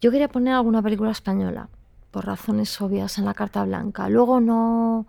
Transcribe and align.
Yo 0.00 0.12
quería 0.12 0.28
poner 0.28 0.54
alguna 0.54 0.80
película 0.80 1.10
española, 1.10 1.68
por 2.12 2.24
razones 2.24 2.80
obvias, 2.80 3.18
en 3.18 3.24
la 3.24 3.34
carta 3.34 3.64
blanca. 3.64 4.08
Luego 4.08 4.38
no, 4.38 5.06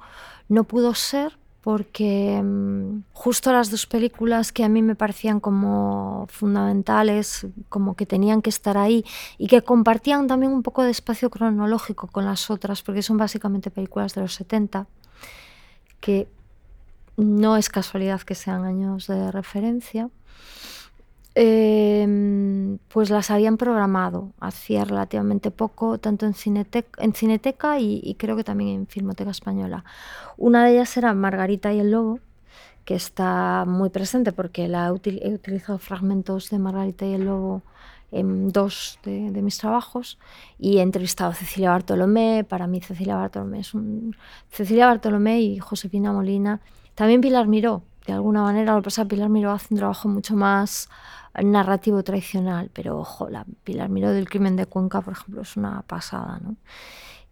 no 0.47 0.63
pudo 0.63 0.95
ser 0.95 1.37
porque 1.61 2.41
mm, 2.43 3.03
justo 3.13 3.53
las 3.53 3.69
dos 3.69 3.85
películas 3.85 4.51
que 4.51 4.63
a 4.63 4.69
mí 4.69 4.81
me 4.81 4.95
parecían 4.95 5.39
como 5.39 6.25
fundamentales, 6.31 7.45
como 7.69 7.95
que 7.95 8.07
tenían 8.07 8.41
que 8.41 8.49
estar 8.49 8.79
ahí 8.79 9.05
y 9.37 9.45
que 9.45 9.61
compartían 9.61 10.25
también 10.25 10.51
un 10.51 10.63
poco 10.63 10.81
de 10.81 10.89
espacio 10.89 11.29
cronológico 11.29 12.07
con 12.07 12.25
las 12.25 12.49
otras, 12.49 12.81
porque 12.81 13.03
son 13.03 13.17
básicamente 13.17 13.69
películas 13.69 14.15
de 14.15 14.21
los 14.21 14.33
70, 14.33 14.87
que 15.99 16.27
no 17.15 17.57
es 17.57 17.69
casualidad 17.69 18.21
que 18.21 18.33
sean 18.33 18.63
años 18.63 19.05
de 19.05 19.31
referencia, 19.31 20.09
em, 21.35 22.77
pues 22.89 23.09
las 23.09 23.31
habían 23.31 23.57
programado 23.57 24.31
hacía 24.39 24.83
relativamente 24.85 25.51
poco, 25.51 25.97
tanto 25.97 26.25
en, 26.25 26.33
en 26.97 27.13
Cineteca 27.13 27.79
y, 27.79 28.15
creo 28.19 28.35
que 28.35 28.43
también 28.43 28.69
en 28.69 28.87
Filmoteca 28.87 29.31
Española. 29.31 29.83
Una 30.37 30.65
de 30.65 30.73
ellas 30.73 30.95
era 30.97 31.13
Margarita 31.13 31.73
y 31.73 31.79
el 31.79 31.91
Lobo, 31.91 32.19
que 32.85 32.95
está 32.95 33.65
muy 33.67 33.89
presente 33.89 34.31
porque 34.31 34.67
la 34.67 34.87
he, 34.87 34.91
utilizado 35.33 35.77
fragmentos 35.79 36.49
de 36.49 36.59
Margarita 36.59 37.05
y 37.05 37.13
el 37.13 37.25
Lobo 37.25 37.61
en 38.11 38.49
dos 38.49 38.99
de, 39.03 39.29
mis 39.41 39.59
trabajos 39.59 40.17
y 40.57 40.79
he 40.79 40.81
entrevistado 40.81 41.31
a 41.31 41.35
Cecilia 41.35 41.69
Bartolomé. 41.71 42.43
Para 42.43 42.67
mí 42.67 42.81
Cecilia 42.81 43.15
Bartolomé 43.15 43.59
es. 43.59 43.71
Cecilia 44.49 44.87
Bartolomé 44.87 45.41
y 45.41 45.59
Josefina 45.59 46.11
Molina 46.11 46.61
también 46.99 47.21
Pilar 47.21 47.47
Miró, 47.47 47.83
de 48.11 48.17
alguna 48.17 48.43
manera, 48.43 48.73
lo 48.73 48.81
que 48.81 48.85
pasa 48.85 49.05
Pilar 49.05 49.29
Miró 49.29 49.51
hace 49.51 49.73
un 49.73 49.77
trabajo 49.77 50.07
mucho 50.07 50.35
más 50.35 50.89
narrativo 51.41 52.03
tradicional, 52.03 52.69
pero 52.73 52.97
ojo, 52.99 53.29
la 53.29 53.45
Pilar 53.63 53.89
Miró 53.89 54.11
del 54.11 54.29
crimen 54.29 54.55
de 54.55 54.65
Cuenca, 54.65 55.01
por 55.01 55.13
ejemplo, 55.13 55.41
es 55.41 55.55
una 55.57 55.81
pasada, 55.83 56.39
¿no? 56.43 56.55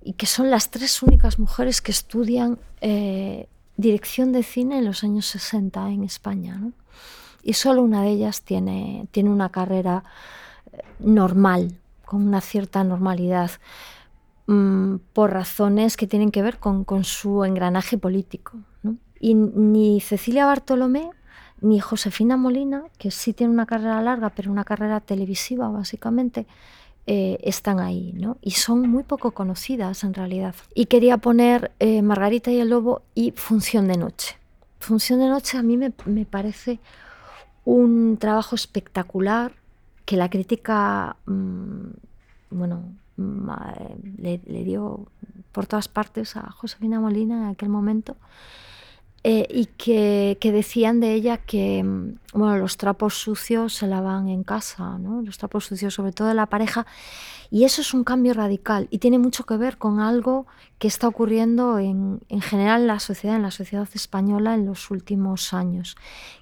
Y 0.02 0.14
que 0.14 0.26
son 0.26 0.50
las 0.50 0.70
tres 0.70 1.02
únicas 1.04 1.40
mujeres 1.40 1.82
que 1.82 1.92
estudian 1.92 2.60
eh, 2.82 3.48
dirección 3.76 4.32
de 4.32 4.44
cine 4.44 4.78
en 4.78 4.86
los 4.86 5.04
años 5.04 5.26
60 5.26 5.90
en 5.90 6.04
España, 6.04 6.56
¿no? 6.56 6.72
Y 7.44 7.54
solo 7.54 7.82
una 7.82 8.02
de 8.02 8.10
ellas 8.10 8.42
tiene, 8.42 9.08
tiene 9.12 9.30
una 9.30 9.50
carrera 9.50 10.04
eh, 10.72 10.84
normal, 11.00 11.80
con 12.06 12.26
una 12.26 12.42
cierta 12.42 12.84
normalidad, 12.84 13.52
mm, 14.48 14.96
por 15.14 15.34
razones 15.34 15.98
que 15.98 16.08
tienen 16.08 16.32
que 16.32 16.42
ver 16.42 16.60
con 16.60 17.04
su 17.04 17.44
engranaje 17.44 17.98
político. 17.98 18.58
Y 19.20 19.34
ni 19.34 20.00
Cecilia 20.02 20.46
Bartolomé 20.46 21.10
ni 21.62 21.80
Josefina 21.80 22.38
Molina, 22.38 22.84
que 22.98 23.12
sí 23.12 23.34
tiene 23.34 23.52
una 23.52 23.66
carrera 23.66 24.02
larga, 24.02 24.30
pero 24.30 24.52
una 24.52 24.64
carrera 24.64 25.00
televisiva 25.00 25.70
básicamente, 25.70 26.46
eh, 27.10 27.40
están 27.42 27.80
ahí, 27.80 28.14
¿no? 28.14 28.38
Y 28.42 28.52
son 28.52 28.90
muy 28.90 29.04
poco 29.04 29.32
conocidas 29.32 30.04
en 30.04 30.14
realidad. 30.14 30.56
Y 30.76 30.88
quería 30.88 31.18
poner 31.18 31.72
eh, 31.80 32.02
Margarita 32.02 32.52
y 32.52 32.60
el 32.60 32.70
Lobo 32.70 33.02
y 33.16 33.32
Función 33.32 33.88
de 33.88 33.98
Noche. 33.98 34.38
Función 34.80 35.20
de 35.20 35.28
Noche 35.28 35.58
a 35.58 35.64
mí 35.64 35.78
me, 35.78 35.92
parece 36.26 36.80
un 37.66 38.18
trabajo 38.18 38.56
espectacular 38.56 39.54
que 40.06 40.18
la 40.18 40.30
crítica, 40.30 41.16
mm, 41.26 41.88
bueno, 42.52 42.84
mm, 43.16 43.50
le, 44.18 44.42
le 44.46 44.64
dio 44.64 45.08
por 45.54 45.66
todas 45.66 45.88
partes 45.88 46.36
a 46.36 46.52
Josefina 46.52 47.00
Molina 47.00 47.38
en 47.38 47.50
aquel 47.50 47.70
momento. 47.70 48.18
Eh, 49.30 49.46
y 49.50 49.66
que, 49.66 50.38
decían 50.42 51.02
de 51.02 51.12
ella 51.12 51.36
que 51.36 51.84
mm, 51.84 52.20
bueno, 52.32 52.60
los 52.60 52.78
trapos 52.78 53.16
sucios 53.16 53.74
se 53.74 53.86
lavan 53.86 54.30
en 54.30 54.46
casa, 54.46 54.98
¿no? 55.00 55.22
los 55.22 55.38
trapos 55.38 55.66
sucios 55.66 55.96
sobre 55.96 56.14
todo 56.14 56.30
de 56.30 56.34
la 56.34 56.46
pareja, 56.46 56.86
y 57.52 57.66
eso 57.66 57.82
es 57.82 57.94
un 57.94 58.06
cambio 58.06 58.34
radical 58.34 58.88
y 58.90 59.00
tiene 59.00 59.20
mucho 59.20 59.44
que 59.44 59.58
ver 59.58 59.78
con 59.78 60.00
algo 60.00 60.48
que 60.80 60.88
está 60.88 61.10
ocurriendo 61.10 61.78
en, 61.78 62.22
en 62.30 62.40
general 62.40 62.84
en 62.84 62.88
la 62.88 63.02
sociedad, 63.02 63.36
en 63.36 63.42
la 63.42 63.52
sociedad 63.52 63.90
española 63.94 64.54
en 64.54 64.66
los 64.66 64.92
últimos 64.92 65.54
años, 65.54 65.98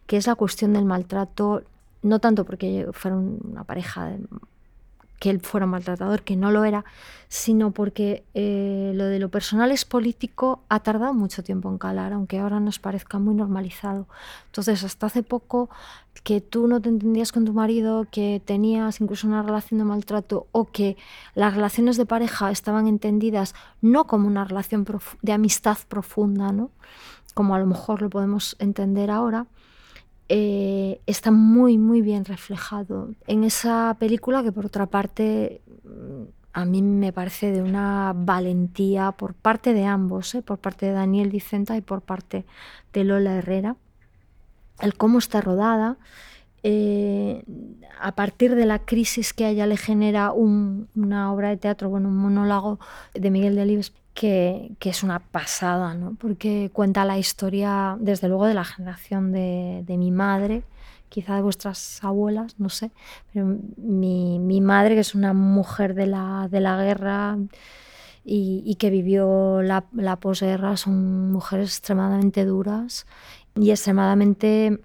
que 0.06 0.18
es 0.18 0.28
la 0.28 0.36
cuestión 0.36 0.74
del 0.74 0.86
maltrato, 0.86 1.64
no 2.04 2.20
tanto 2.20 2.46
porque 2.46 2.88
fueron 2.92 3.40
una 3.44 3.64
pareja 3.64 4.16
que 5.20 5.30
él 5.30 5.40
fuera 5.40 5.66
un 5.66 5.72
maltratador, 5.72 6.24
que 6.24 6.36
no 6.36 6.52
lo 6.52 6.66
era, 6.66 6.86
sino 7.28 7.72
porque 7.72 8.24
eh, 8.34 8.92
lo 8.96 9.06
de 9.06 9.20
lo 9.20 9.30
personal 9.30 9.72
es 9.72 9.86
político 9.86 10.64
ha 10.70 10.80
tardado 10.82 11.14
mucho 11.14 11.44
tiempo 11.44 11.70
en 11.70 11.78
calar, 11.78 12.14
aunque 12.14 12.40
ahora 12.40 12.60
nos 12.60 12.80
parezca 12.80 13.20
muy 13.20 13.34
normalizado. 13.34 14.08
Entonces, 14.48 14.84
hasta 14.84 15.08
hace 15.08 15.24
poco 15.24 15.70
que 16.24 16.42
tú 16.42 16.68
no 16.68 16.82
te 16.82 16.90
entendías 16.90 17.32
con 17.32 17.46
tu 17.46 17.54
marido, 17.54 18.08
que 18.12 18.42
tenías 18.44 19.02
incluso 19.02 19.28
una 19.28 19.44
relación 19.44 19.80
de 19.80 19.86
maltrato 19.86 20.48
o 20.52 20.66
que 20.66 20.98
las 21.34 21.54
relaciones 21.54 21.98
de 21.98 22.06
pareja 22.06 22.52
estaban 22.52 22.88
entendidas 22.88 23.56
no 23.82 24.06
como 24.06 24.28
una 24.28 24.46
relación 24.46 24.86
de 25.22 25.32
amistad 25.34 25.78
profunda, 25.88 26.52
¿no? 26.52 26.72
como 27.36 27.54
a 27.54 27.60
lo 27.60 27.68
mejor 27.68 28.02
lo 28.02 28.10
podemos 28.10 28.56
entender 28.60 29.12
ahora, 29.12 29.46
eh, 30.28 31.02
está 31.06 31.32
muy, 31.32 31.78
muy 31.78 32.02
bien 32.02 32.26
reflejado 32.26 33.10
en 33.28 33.44
esa 33.44 33.96
película 34.00 34.44
que 34.44 34.52
por 34.52 34.66
otra 34.66 34.88
parte 34.88 35.62
a 36.56 36.64
mí 36.64 36.82
me 36.82 37.12
parece 37.12 37.52
de 37.52 37.62
una 37.62 38.14
valentía 38.16 39.12
por 39.12 39.34
parte 39.34 39.74
de 39.74 39.86
ambos, 39.86 40.34
¿eh? 40.36 40.42
por 40.42 40.58
parte 40.58 40.86
de 40.86 40.94
Daniel 40.94 41.30
Dicenta 41.30 41.76
y 41.76 41.82
por 41.82 42.02
parte 42.02 42.46
de 42.94 43.04
Lola 43.04 43.36
Herrera, 43.36 43.76
el 44.80 44.96
cómo 44.96 45.20
está 45.20 45.42
rodada. 45.42 45.98
Eh, 46.64 47.44
a 48.00 48.16
partir 48.16 48.56
de 48.56 48.66
la 48.66 48.80
crisis 48.80 49.34
que 49.34 49.46
a 49.46 49.50
ella 49.50 49.68
le 49.68 49.78
genera 49.78 50.32
una 50.32 51.32
obra 51.32 51.50
de 51.50 51.58
teatro, 51.58 51.90
bueno, 51.90 52.08
un 52.08 52.18
monólogo 52.18 52.80
de 53.14 53.30
Miguel 53.30 53.56
Delibes, 53.56 53.94
que, 54.16 54.78
es 54.80 55.04
una 55.04 55.20
pasada, 55.20 55.94
¿no? 55.94 56.16
porque 56.20 56.72
cuenta 56.74 57.06
la 57.06 57.20
historia, 57.20 57.98
desde 58.00 58.30
luego, 58.30 58.48
de 58.48 58.54
la 58.56 58.64
generación 58.64 59.32
de, 59.32 59.84
mi 59.88 60.10
madre, 60.10 60.64
quizá 61.10 61.36
de 61.36 61.42
vuestras 61.42 62.04
abuelas, 62.04 62.56
no 62.58 62.70
sé, 62.70 62.92
pero 63.32 63.58
mi, 63.78 64.62
madre, 64.62 64.96
que 64.96 65.02
es 65.02 65.14
una 65.16 65.34
mujer 65.34 65.94
de 65.94 66.08
la, 66.08 66.48
de 66.50 66.62
la 66.62 66.82
guerra 66.82 67.38
y, 68.24 68.76
que 68.80 68.90
vivió 68.90 69.62
la 69.62 70.16
posguerra, 70.20 70.78
son 70.78 71.32
mujeres 71.32 71.78
extremadamente 71.78 72.46
duras 72.46 73.06
y 73.54 73.72
extremadamente... 73.72 74.80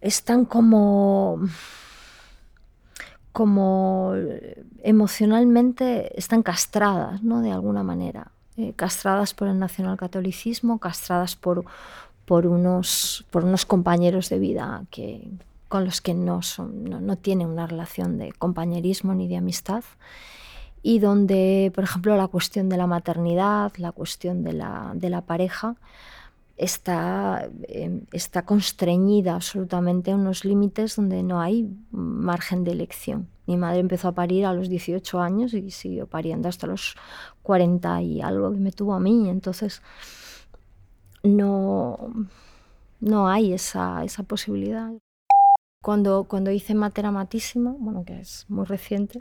están 0.00 0.44
como 0.44 1.40
como 3.36 4.14
emocionalmente 4.82 6.18
están 6.18 6.42
castradas, 6.42 7.22
¿no? 7.22 7.42
De 7.42 7.52
alguna 7.52 7.82
manera. 7.82 8.32
Eh, 8.56 8.72
castradas 8.74 9.34
por 9.34 9.48
el 9.48 9.58
nacionalcatolicismo, 9.58 10.78
castradas 10.78 11.36
por, 11.36 11.66
por, 12.24 12.46
unos, 12.46 13.26
por 13.30 13.44
unos 13.44 13.66
compañeros 13.66 14.30
de 14.30 14.38
vida 14.38 14.84
que, 14.90 15.28
con 15.68 15.84
los 15.84 16.00
que 16.00 16.14
no, 16.14 16.40
son, 16.40 16.84
no, 16.84 17.16
tienen 17.16 17.48
una 17.48 17.66
relación 17.66 18.16
de 18.16 18.32
compañerismo 18.32 19.14
ni 19.14 19.28
de 19.28 19.36
amistad 19.36 19.84
y 20.82 20.98
donde, 21.00 21.70
por 21.74 21.84
ejemplo, 21.84 22.16
la 22.16 22.28
cuestión 22.28 22.70
de 22.70 22.78
la 22.78 22.86
maternidad, 22.86 23.70
la 23.76 23.92
cuestión 23.92 24.44
de 24.44 24.54
la, 24.54 24.92
de 24.94 25.10
la 25.10 25.20
pareja, 25.20 25.76
está, 26.56 27.50
em, 27.68 28.02
está 28.12 28.44
constreñida 28.44 29.34
absolutamente 29.34 30.10
a 30.10 30.16
unos 30.16 30.44
límites 30.44 30.96
donde 30.96 31.22
no 31.22 31.40
hay 31.40 31.68
margen 31.90 32.64
de 32.64 32.72
elección. 32.72 33.28
Mi 33.46 33.56
madre 33.56 33.80
empezó 33.80 34.08
a 34.08 34.12
parir 34.12 34.46
a 34.46 34.52
los 34.52 34.68
18 34.68 35.20
años 35.20 35.54
y 35.54 35.70
siguió 35.70 36.06
pariendo 36.06 36.48
hasta 36.48 36.66
los 36.66 36.96
40 37.42 38.02
y 38.02 38.20
algo 38.20 38.52
que 38.52 38.58
me 38.58 38.72
tuvo 38.72 38.94
a 38.94 39.00
mí. 39.00 39.28
Entonces, 39.28 39.82
no, 41.22 41.98
no 43.00 43.28
hay 43.28 43.52
esa, 43.52 44.02
esa 44.04 44.22
posibilidad. 44.22 44.92
Cuando, 45.82 46.24
cuando 46.24 46.50
hice 46.50 46.74
Matera 46.74 47.12
Matísima, 47.12 47.74
bueno, 47.78 48.04
que 48.04 48.18
es 48.20 48.46
muy 48.48 48.64
reciente, 48.64 49.20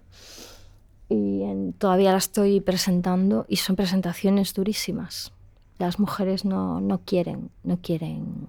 y 1.07 1.43
todavía 1.77 2.11
la 2.11 2.17
estoy 2.17 2.61
presentando 2.61 3.45
y 3.47 3.57
son 3.57 3.75
presentaciones 3.75 4.55
durísimas 4.55 5.31
las 5.77 5.99
mujeres 5.99 6.45
no, 6.45 7.01
quieren, 7.05 7.49
no 7.63 7.77
quieren 7.81 8.47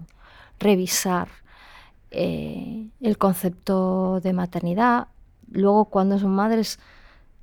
revisar 0.59 1.27
eh, 2.11 2.87
el 3.01 3.17
concepto 3.17 4.19
de 4.21 4.33
maternidad. 4.33 5.07
Luego, 5.51 5.85
cuando 5.85 6.19
son 6.19 6.31
madres, 6.31 6.79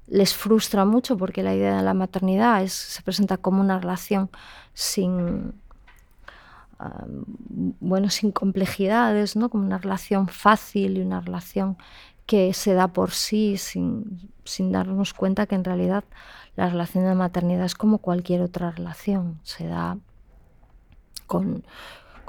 les 0.06 0.34
frustra 0.34 0.84
mucho 0.84 1.16
porque 1.16 1.42
la 1.42 1.54
idea 1.54 1.76
de 1.76 1.82
la 1.82 1.94
maternidad 1.94 2.62
es, 2.62 2.72
se 2.72 3.02
presenta 3.02 3.36
como 3.36 3.60
una 3.60 3.78
relación 3.78 4.31
sin, 4.75 5.54
bueno, 7.81 8.10
sin 8.10 8.32
complejidades, 8.32 9.36
¿no? 9.36 9.48
como 9.48 9.64
una 9.64 9.78
relación 9.78 10.28
fácil 10.28 10.98
y 10.98 11.00
una 11.00 11.20
relación 11.20 11.76
que 12.26 12.53
se 12.55 12.75
da 12.75 12.88
por 12.88 13.11
sí 13.11 13.56
sin, 13.56 14.31
sin 14.44 14.73
darnos 14.73 15.15
cuenta 15.15 15.47
que 15.47 15.55
en 15.55 15.65
realidad 15.65 16.05
la 16.56 16.69
relación 16.69 17.05
de 17.05 17.15
maternidad 17.15 17.67
es 17.67 17.75
como 17.75 17.99
cualquier 17.99 18.43
otra 18.43 18.71
relación, 18.71 19.41
se 19.43 19.67
da 19.67 19.99
con, 21.26 21.65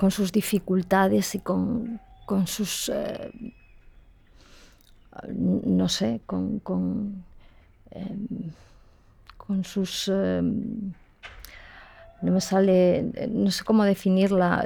sus 0.09 0.31
dificultades 0.31 1.35
y 1.35 1.39
con, 1.39 1.99
sus... 2.45 2.89
Eh, 2.89 3.31
no 5.29 5.87
sé, 5.87 6.19
con, 6.25 6.59
con, 6.59 7.23
em, 7.91 8.51
con 9.37 9.63
sus... 9.63 10.09
Em, 10.09 10.93
no 12.25 12.31
me 12.31 12.41
sale, 12.41 13.29
no 13.29 13.51
sé 13.51 13.63
cómo 13.63 13.83
definirla, 13.83 14.65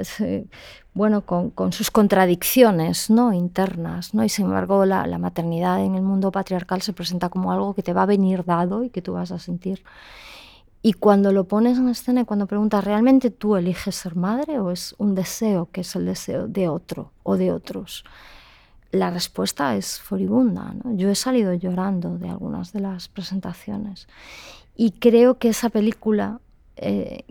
bueno, 0.94 1.24
con, 1.24 1.50
con, 1.50 1.72
sus 1.72 1.90
contradicciones 1.90 3.10
¿no? 3.10 3.32
internas, 3.32 4.14
¿no? 4.14 4.24
y 4.24 4.28
sin 4.28 4.46
embargo 4.46 4.84
la, 4.86 5.06
la, 5.06 5.18
maternidad 5.18 5.84
en 5.84 5.94
el 5.94 6.02
mundo 6.02 6.32
patriarcal 6.32 6.82
se 6.82 6.92
presenta 6.92 7.28
como 7.28 7.52
algo 7.52 7.74
que 7.74 7.82
te 7.82 7.92
va 7.92 8.02
a 8.02 8.06
venir 8.06 8.44
dado 8.44 8.82
y 8.82 8.90
que 8.90 9.02
tú 9.02 9.12
vas 9.12 9.30
a 9.30 9.38
sentir. 9.38 9.84
Y 10.82 10.94
cuando 10.94 11.30
lo 11.32 11.44
pones 11.44 11.78
en 11.78 11.88
escena 11.90 12.22
y 12.22 12.24
cuando 12.24 12.46
preguntas, 12.46 12.82
¿realmente 12.82 13.30
tú 13.30 13.56
eliges 13.56 13.94
ser 13.94 14.16
madre 14.16 14.58
o 14.58 14.70
es 14.70 14.94
un 14.98 15.14
deseo 15.14 15.68
que 15.70 15.82
es 15.82 15.94
el 15.94 16.06
deseo 16.06 16.48
de 16.48 16.68
otro 16.68 17.12
o 17.22 17.36
de 17.36 17.52
otros? 17.52 18.04
La 18.90 19.10
respuesta 19.10 19.76
es 19.76 20.00
furibunda. 20.00 20.74
¿no? 20.82 20.96
Yo 20.96 21.10
he 21.10 21.14
salido 21.14 21.52
llorando 21.52 22.16
de 22.16 22.30
algunas 22.30 22.72
de 22.72 22.80
las 22.80 23.08
presentaciones 23.08 24.08
y 24.74 24.92
creo 24.92 25.38
que 25.38 25.50
esa 25.50 25.68
película... 25.68 26.40
Eh, 26.76 27.24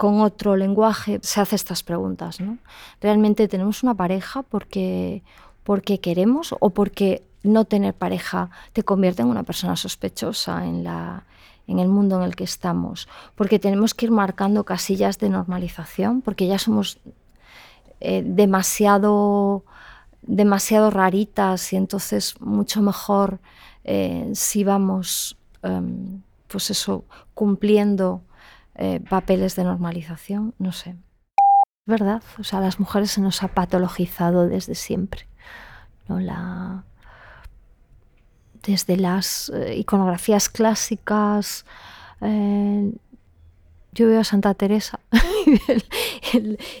con 0.00 0.22
otro 0.22 0.56
lenguaje 0.56 1.20
se 1.22 1.42
hace 1.42 1.56
estas 1.56 1.82
preguntas. 1.82 2.40
¿no? 2.40 2.56
¿Realmente 3.02 3.48
tenemos 3.48 3.82
una 3.82 3.92
pareja 3.92 4.42
porque, 4.42 5.22
porque 5.62 6.00
queremos 6.00 6.54
o 6.58 6.70
porque 6.70 7.22
no 7.42 7.66
tener 7.66 7.92
pareja 7.92 8.48
te 8.72 8.82
convierte 8.82 9.20
en 9.20 9.28
una 9.28 9.42
persona 9.42 9.76
sospechosa 9.76 10.64
en, 10.64 10.84
la, 10.84 11.24
en 11.66 11.80
el 11.80 11.88
mundo 11.88 12.16
en 12.16 12.22
el 12.22 12.34
que 12.34 12.44
estamos? 12.44 13.08
Porque 13.34 13.58
tenemos 13.58 13.92
que 13.92 14.06
ir 14.06 14.10
marcando 14.10 14.64
casillas 14.64 15.18
de 15.18 15.28
normalización, 15.28 16.22
porque 16.22 16.46
ya 16.46 16.58
somos 16.58 16.98
eh, 18.00 18.22
demasiado, 18.24 19.66
demasiado 20.22 20.90
raritas 20.90 21.74
y 21.74 21.76
entonces 21.76 22.40
mucho 22.40 22.80
mejor 22.80 23.38
eh, 23.84 24.30
si 24.32 24.64
vamos, 24.64 25.36
um, 25.62 26.22
pues 26.48 26.70
eso, 26.70 27.04
cumpliendo 27.34 28.22
eh, 28.74 29.00
papeles 29.00 29.56
de 29.56 29.64
normalización, 29.64 30.54
no 30.58 30.72
sé. 30.72 30.96
¿Verdad? 31.86 32.22
O 32.38 32.44
sea, 32.44 32.60
a 32.60 32.62
las 32.62 32.78
mujeres 32.78 33.10
se 33.10 33.20
nos 33.20 33.42
ha 33.42 33.48
patologizado 33.48 34.46
desde 34.46 34.74
siempre. 34.74 35.26
¿no? 36.08 36.20
La, 36.20 36.84
desde 38.62 38.96
las 38.96 39.50
eh, 39.54 39.76
iconografías 39.76 40.48
clásicas. 40.48 41.64
Eh, 42.20 42.92
yo 43.92 44.06
veo 44.06 44.20
a 44.20 44.24
Santa 44.24 44.54
Teresa, 44.54 45.00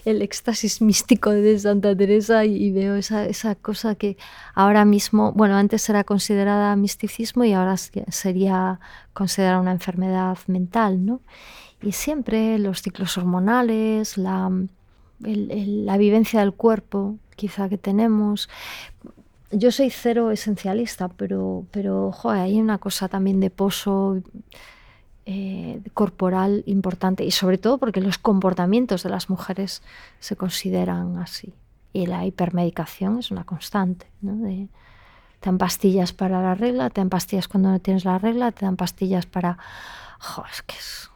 el, 0.04 0.22
éxtasis 0.22 0.80
místico 0.80 1.30
de 1.30 1.58
Santa 1.58 1.96
Teresa 1.96 2.44
y, 2.44 2.70
veo 2.70 2.94
esa, 2.94 3.26
esa, 3.26 3.56
cosa 3.56 3.96
que 3.96 4.16
ahora 4.54 4.84
mismo, 4.84 5.32
bueno, 5.32 5.56
antes 5.56 5.88
era 5.88 6.04
considerada 6.04 6.76
misticismo 6.76 7.42
y 7.42 7.52
ahora 7.52 7.76
sería 7.76 8.78
considerada 9.12 9.60
una 9.60 9.72
enfermedad 9.72 10.38
mental, 10.46 11.04
¿no? 11.04 11.20
Y 11.82 11.92
siempre 11.92 12.58
los 12.58 12.82
ciclos 12.82 13.16
hormonales, 13.16 14.18
la, 14.18 14.50
la 15.20 15.96
vivencia 15.96 16.40
del 16.40 16.52
cuerpo 16.52 17.16
quizá 17.36 17.68
que 17.68 17.78
tenemos. 17.78 18.48
Yo 19.50 19.72
soy 19.72 19.90
cero 19.90 20.30
esencialista, 20.30 21.08
pero, 21.08 21.64
pero 21.70 22.12
hay 22.24 22.60
una 22.60 22.78
cosa 22.78 23.08
también 23.08 23.40
de 23.40 23.50
pozo 23.50 24.22
eh, 25.26 25.80
corporal 25.94 26.62
importante 26.66 27.24
y 27.24 27.30
sobre 27.30 27.58
todo 27.58 27.78
porque 27.78 28.00
los 28.00 28.18
comportamientos 28.18 29.02
de 29.02 29.10
las 29.10 29.30
mujeres 29.30 29.82
se 30.18 30.36
consideran 30.36 31.18
así. 31.18 31.54
Y 31.92 32.06
la 32.06 32.24
hipermedicación 32.24 33.18
es 33.18 33.30
una 33.30 33.44
constante. 33.44 34.06
De, 34.20 34.68
te 35.40 35.46
dan 35.46 35.58
pastillas 35.58 36.12
para 36.12 36.40
la 36.42 36.54
regla, 36.54 36.90
te 36.90 37.00
dan 37.00 37.08
pastillas 37.08 37.48
cuando 37.48 37.70
no 37.70 37.80
tienes 37.80 38.04
la 38.04 38.18
regla, 38.18 38.52
te 38.52 38.66
dan 38.66 38.76
pastillas 38.76 39.26
para... 39.26 39.58
Jo, 40.20 40.44
es 40.52 40.62
que 40.62 40.76
es 40.76 41.09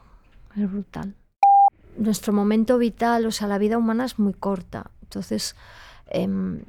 es 0.55 0.71
brutal. 0.71 1.15
Nuestro 1.97 2.33
momento 2.33 2.77
vital, 2.77 3.25
o 3.25 3.31
sea, 3.31 3.47
la 3.47 3.57
vida 3.57 3.77
humana 3.77 4.05
es 4.05 4.19
muy 4.19 4.33
corta. 4.33 4.91
Entonces, 5.01 5.55
em, 6.07 6.63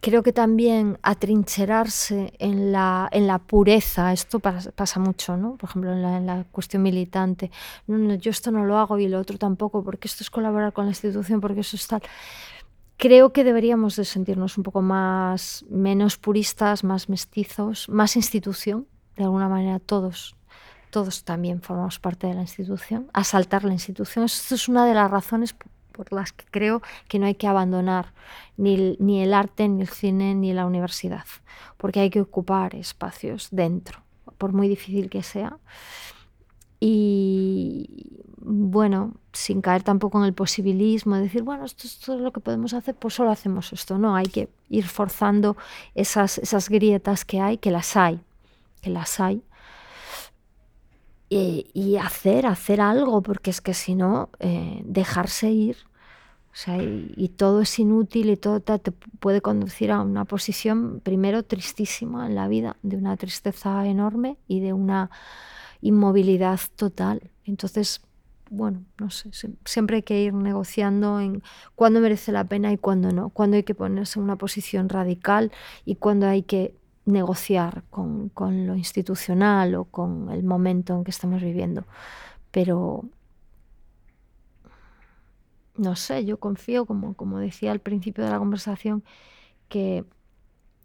creo 0.00 0.22
que 0.22 0.32
también 0.32 0.98
atrincherarse 1.02 2.32
en 2.38 2.72
la, 2.72 3.08
en 3.12 3.26
la 3.26 3.38
pureza, 3.38 4.12
esto 4.12 4.40
pasa, 4.40 5.00
mucho, 5.00 5.36
¿no? 5.36 5.56
Por 5.56 5.70
ejemplo, 5.70 5.92
en 5.92 6.02
la, 6.02 6.16
en 6.18 6.26
la 6.26 6.44
cuestión 6.44 6.82
militante. 6.82 7.50
No, 7.86 7.98
no, 7.98 8.14
yo 8.14 8.30
esto 8.30 8.50
no 8.50 8.64
lo 8.64 8.78
hago 8.78 8.98
y 8.98 9.08
lo 9.08 9.18
otro 9.18 9.38
tampoco, 9.38 9.82
porque 9.82 10.08
esto 10.08 10.22
es 10.22 10.30
colaborar 10.30 10.72
con 10.72 10.84
la 10.84 10.90
institución, 10.90 11.40
porque 11.40 11.60
eso 11.60 11.76
es 11.76 11.86
tal. 11.86 12.02
Creo 12.96 13.32
que 13.32 13.44
deberíamos 13.44 13.96
de 13.96 14.04
sentirnos 14.04 14.58
un 14.58 14.64
poco 14.64 14.82
más, 14.82 15.64
menos 15.70 16.16
puristas, 16.16 16.84
más 16.84 17.08
mestizos, 17.08 17.88
más 17.88 18.16
institución, 18.16 18.86
de 19.16 19.24
alguna 19.24 19.48
manera 19.48 19.78
todos, 19.78 20.36
todos 20.90 21.24
también 21.24 21.60
formamos 21.62 21.98
parte 21.98 22.26
de 22.26 22.34
la 22.34 22.42
institución, 22.42 23.08
asaltar 23.12 23.64
la 23.64 23.72
institución. 23.72 24.24
Esto 24.24 24.54
es 24.54 24.68
una 24.68 24.86
de 24.86 24.94
las 24.94 25.10
razones 25.10 25.54
por 25.98 26.12
las 26.12 26.32
que 26.32 26.44
creo 26.50 26.80
que 27.08 27.18
no 27.18 27.26
hay 27.26 27.34
que 27.34 27.48
abandonar 27.48 28.12
ni 28.56 29.22
el, 29.22 29.34
arte, 29.34 29.68
ni 29.68 29.82
el 29.82 29.88
cine, 29.88 30.34
ni 30.34 30.52
la 30.52 30.64
universidad, 30.64 31.24
porque 31.76 32.00
hay 32.00 32.10
que 32.10 32.20
ocupar 32.20 32.74
espacios 32.76 33.48
dentro, 33.50 34.00
por 34.38 34.52
muy 34.52 34.68
difícil 34.68 35.10
que 35.10 35.22
sea. 35.22 35.58
Y 36.80 38.22
bueno, 38.36 39.14
sin 39.32 39.60
caer 39.60 39.82
tampoco 39.82 40.18
en 40.18 40.24
el 40.24 40.34
posibilismo, 40.34 41.16
de 41.16 41.22
decir, 41.22 41.42
bueno, 41.42 41.64
esto 41.64 41.88
es 41.88 41.98
todo 41.98 42.18
lo 42.18 42.32
que 42.32 42.40
podemos 42.40 42.72
hacer, 42.74 42.94
pues 42.94 43.14
solo 43.14 43.30
hacemos 43.30 43.72
esto. 43.72 43.98
No, 43.98 44.14
hay 44.14 44.26
que 44.26 44.48
ir 44.68 44.86
forzando 44.86 45.56
esas, 45.96 46.38
esas 46.38 46.68
grietas 46.68 47.24
que 47.24 47.40
hay, 47.40 47.58
que 47.58 47.72
las 47.72 47.96
hay, 47.96 48.20
que 48.80 48.90
las 48.90 49.18
hay, 49.18 49.42
y, 51.30 51.96
hacer, 51.96 52.46
hacer 52.46 52.80
algo, 52.80 53.22
porque 53.22 53.50
es 53.50 53.60
que 53.60 53.74
si 53.74 53.94
no, 53.94 54.30
eh, 54.40 54.82
dejarse 54.84 55.50
ir, 55.50 55.76
o 56.52 56.56
sea, 56.60 56.82
y, 56.82 57.28
todo 57.36 57.60
es 57.60 57.78
inútil 57.78 58.30
y 58.30 58.36
todo 58.36 58.60
te, 58.60 58.90
puede 58.90 59.40
conducir 59.40 59.92
a 59.92 60.00
una 60.00 60.24
posición, 60.24 61.00
primero, 61.00 61.42
tristísima 61.44 62.26
en 62.26 62.34
la 62.34 62.48
vida, 62.48 62.76
de 62.82 62.96
una 62.96 63.16
tristeza 63.16 63.86
enorme 63.86 64.38
y 64.48 64.60
de 64.60 64.72
una 64.72 65.10
inmovilidad 65.82 66.58
total. 66.76 67.30
Entonces, 67.44 68.00
bueno, 68.50 68.82
no 68.98 69.10
sé, 69.10 69.30
siempre 69.64 69.96
hay 69.96 70.02
que 70.02 70.22
ir 70.22 70.32
negociando 70.32 71.20
en 71.20 71.42
cuándo 71.74 72.00
merece 72.00 72.32
la 72.32 72.44
pena 72.44 72.72
y 72.72 72.78
cuándo 72.78 73.12
no, 73.12 73.28
cuándo 73.28 73.56
hay 73.56 73.62
que 73.62 73.74
ponerse 73.74 74.18
en 74.18 74.24
una 74.24 74.36
posición 74.36 74.88
radical 74.88 75.52
y 75.84 75.96
cuándo 75.96 76.26
hay 76.26 76.42
que 76.42 76.74
negociar 77.08 77.84
con, 77.90 78.28
con, 78.30 78.66
lo 78.66 78.76
institucional 78.76 79.74
o 79.74 79.84
con 79.84 80.30
el 80.30 80.42
momento 80.44 80.94
en 80.94 81.04
que 81.04 81.10
estamos 81.10 81.42
viviendo. 81.42 81.84
Pero, 82.50 83.04
no 85.76 85.96
sé, 85.96 86.24
yo 86.24 86.38
confío, 86.38 86.86
como, 86.86 87.14
como 87.14 87.38
decía 87.38 87.72
al 87.72 87.80
principio 87.80 88.24
de 88.24 88.30
la 88.30 88.38
conversación, 88.38 89.04
que 89.68 90.04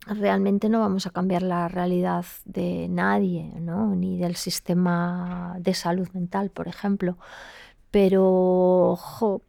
realmente 0.06 0.70
no 0.70 0.80
vamos 0.80 1.08
a 1.08 1.12
cambiar 1.12 1.44
la 1.44 1.68
realidad 1.68 2.26
de 2.46 2.88
nadie, 2.90 3.54
¿no? 3.60 3.96
ni 3.96 4.18
del 4.18 4.36
sistema 4.36 5.56
de 5.60 5.74
salud 5.74 6.10
mental, 6.14 6.50
por 6.50 6.68
ejemplo 6.68 7.18
pero 7.94 8.98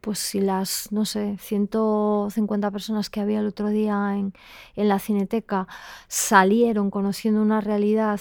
pues 0.02 0.18
si 0.18 0.38
las, 0.38 0.92
no 0.92 1.06
sé, 1.06 1.38
150 1.38 2.70
personas 2.70 3.08
que 3.08 3.20
había 3.20 3.40
el 3.40 3.46
otro 3.46 3.70
día 3.70 4.18
en, 4.18 4.34
en 4.76 4.88
la 4.90 4.98
cineteca 4.98 5.66
salieron 6.08 6.90
conociendo 6.90 7.40
una 7.40 7.62
realidad 7.62 8.20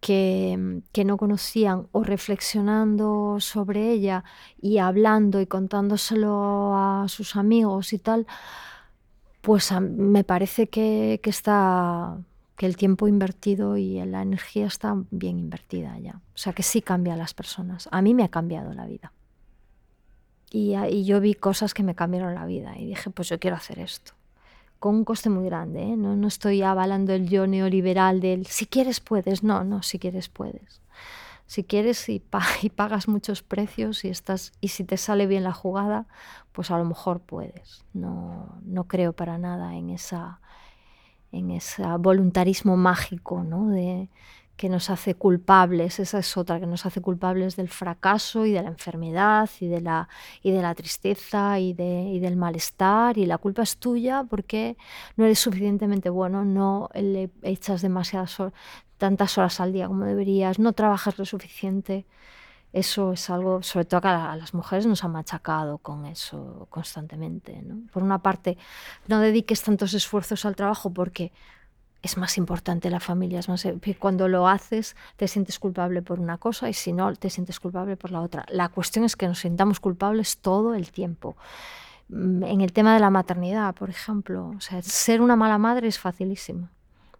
que, 0.00 0.82
que, 0.90 1.04
no 1.04 1.16
conocían 1.16 1.86
o 1.92 2.02
reflexionando 2.02 3.36
sobre 3.38 3.92
ella 3.92 4.24
y 4.60 4.78
hablando 4.78 5.40
y 5.40 5.46
contándoselo 5.46 6.74
a 6.74 7.06
sus 7.06 7.36
amigos 7.36 7.92
y 7.92 7.98
tal, 7.98 8.26
pues 9.42 9.70
me 9.80 10.24
parece 10.24 10.68
que, 10.68 11.20
que 11.22 11.30
está 11.30 12.18
que 12.56 12.66
el 12.66 12.76
tiempo 12.76 13.06
invertido 13.06 13.76
y 13.76 14.04
la 14.06 14.22
energía 14.22 14.66
está 14.66 14.96
bien 15.12 15.38
invertida 15.38 15.96
ya. 16.00 16.20
O 16.34 16.38
sea 16.38 16.52
que 16.52 16.64
sí 16.64 16.82
cambia 16.82 17.14
a 17.14 17.16
las 17.16 17.32
personas. 17.32 17.88
A 17.92 18.02
mí 18.02 18.12
me 18.12 18.24
ha 18.24 18.28
cambiado 18.28 18.74
la 18.74 18.86
vida. 18.86 19.12
Y, 20.54 21.04
yo 21.04 21.20
vi 21.20 21.32
cosas 21.32 21.72
que 21.72 21.82
me 21.82 21.94
cambiaron 21.94 22.34
la 22.34 22.44
vida 22.44 22.78
y 22.78 22.86
dije, 22.86 23.08
pues 23.08 23.28
yo 23.28 23.40
quiero 23.40 23.56
hacer 23.56 23.78
esto. 23.78 24.12
Con 24.78 24.96
un 24.96 25.04
coste 25.04 25.30
muy 25.30 25.46
grande, 25.46 25.82
¿eh? 25.82 25.96
no, 25.96 26.14
no 26.14 26.28
estoy 26.28 26.60
avalando 26.60 27.14
el 27.14 27.28
yo 27.28 27.46
neoliberal 27.46 28.20
del 28.20 28.46
si 28.46 28.66
quieres 28.66 29.00
puedes, 29.00 29.42
no, 29.42 29.64
no, 29.64 29.82
si 29.82 29.98
quieres 29.98 30.28
puedes. 30.28 30.82
Si 31.46 31.64
quieres 31.64 32.06
y, 32.10 32.22
y 32.62 32.68
pagas 32.68 33.08
muchos 33.08 33.42
precios 33.42 34.04
y, 34.04 34.08
estás, 34.08 34.52
y 34.60 34.68
si 34.68 34.84
te 34.84 34.98
sale 34.98 35.26
bien 35.26 35.44
la 35.44 35.52
jugada, 35.54 36.06
pues 36.52 36.70
a 36.70 36.76
lo 36.76 36.84
mejor 36.84 37.20
puedes. 37.20 37.84
No, 37.94 38.58
no 38.62 38.84
creo 38.84 39.14
para 39.14 39.38
nada 39.38 39.74
en 39.74 39.88
esa 39.88 40.40
en 41.32 41.50
ese 41.50 41.82
voluntarismo 41.98 42.76
mágico, 42.76 43.42
¿no? 43.42 43.68
De 43.68 44.10
que 44.56 44.68
nos 44.68 44.90
hace 44.90 45.14
culpables, 45.14 45.98
esa 45.98 46.18
es 46.18 46.36
otra, 46.36 46.60
que 46.60 46.66
nos 46.66 46.86
hace 46.86 47.00
culpables 47.00 47.56
del 47.56 47.68
fracaso 47.68 48.46
y 48.46 48.52
de 48.52 48.62
la 48.62 48.68
enfermedad 48.68 49.50
y 49.60 49.66
de 49.66 49.80
la, 49.80 50.08
y 50.42 50.52
de 50.52 50.62
la 50.62 50.74
tristeza 50.74 51.58
y, 51.58 51.72
de, 51.72 52.02
y 52.02 52.20
del 52.20 52.36
malestar 52.36 53.18
y 53.18 53.26
la 53.26 53.38
culpa 53.38 53.62
es 53.62 53.78
tuya 53.78 54.24
porque 54.28 54.76
no 55.16 55.24
eres 55.24 55.38
suficientemente 55.38 56.10
bueno, 56.10 56.44
no 56.44 56.90
le 56.94 57.30
echas 57.42 57.82
demasiadas 57.82 58.36
tantas 58.98 59.36
horas 59.36 59.58
al 59.60 59.72
día 59.72 59.88
como 59.88 60.04
deberías, 60.04 60.58
no 60.58 60.72
trabajas 60.72 61.18
lo 61.18 61.24
suficiente. 61.24 62.06
Eso 62.72 63.12
es 63.12 63.28
algo, 63.28 63.62
sobre 63.62 63.84
todo 63.84 64.00
a 64.04 64.36
las 64.36 64.54
mujeres 64.54 64.86
nos 64.86 65.04
ha 65.04 65.08
machacado 65.08 65.78
con 65.78 66.06
eso 66.06 66.66
constantemente. 66.70 67.62
Por 67.92 68.02
una 68.02 68.20
parte, 68.22 68.56
no 69.08 69.20
dediques 69.20 69.62
tantos 69.62 69.92
esfuerzos 69.92 70.46
al 70.46 70.56
trabajo 70.56 70.90
porque 70.90 71.32
es 72.02 72.16
más 72.16 72.36
importante 72.36 72.90
la 72.90 73.00
familia. 73.00 73.40
Cuando 73.98 74.28
lo 74.28 74.48
haces 74.48 74.96
te 75.16 75.28
sientes 75.28 75.58
culpable 75.58 76.02
por 76.02 76.18
una 76.20 76.36
cosa 76.38 76.68
y 76.68 76.74
si 76.74 76.92
no 76.92 77.14
te 77.14 77.30
sientes 77.30 77.60
culpable 77.60 77.96
por 77.96 78.10
la 78.10 78.20
otra. 78.20 78.44
La 78.48 78.68
cuestión 78.68 79.04
es 79.04 79.16
que 79.16 79.28
nos 79.28 79.40
sintamos 79.40 79.80
culpables 79.80 80.38
todo 80.38 80.74
el 80.74 80.90
tiempo. 80.90 81.36
Mm, 82.08 82.42
en 82.42 82.60
el 82.60 82.72
tema 82.72 82.94
de 82.94 83.00
la 83.00 83.10
maternidad, 83.10 83.74
por 83.74 83.88
ejemplo, 83.88 84.52
o 84.56 84.60
sea, 84.60 84.82
ser 84.82 85.20
una 85.20 85.36
mala 85.36 85.58
madre 85.58 85.88
es 85.88 85.98
facilísimo. 85.98 86.68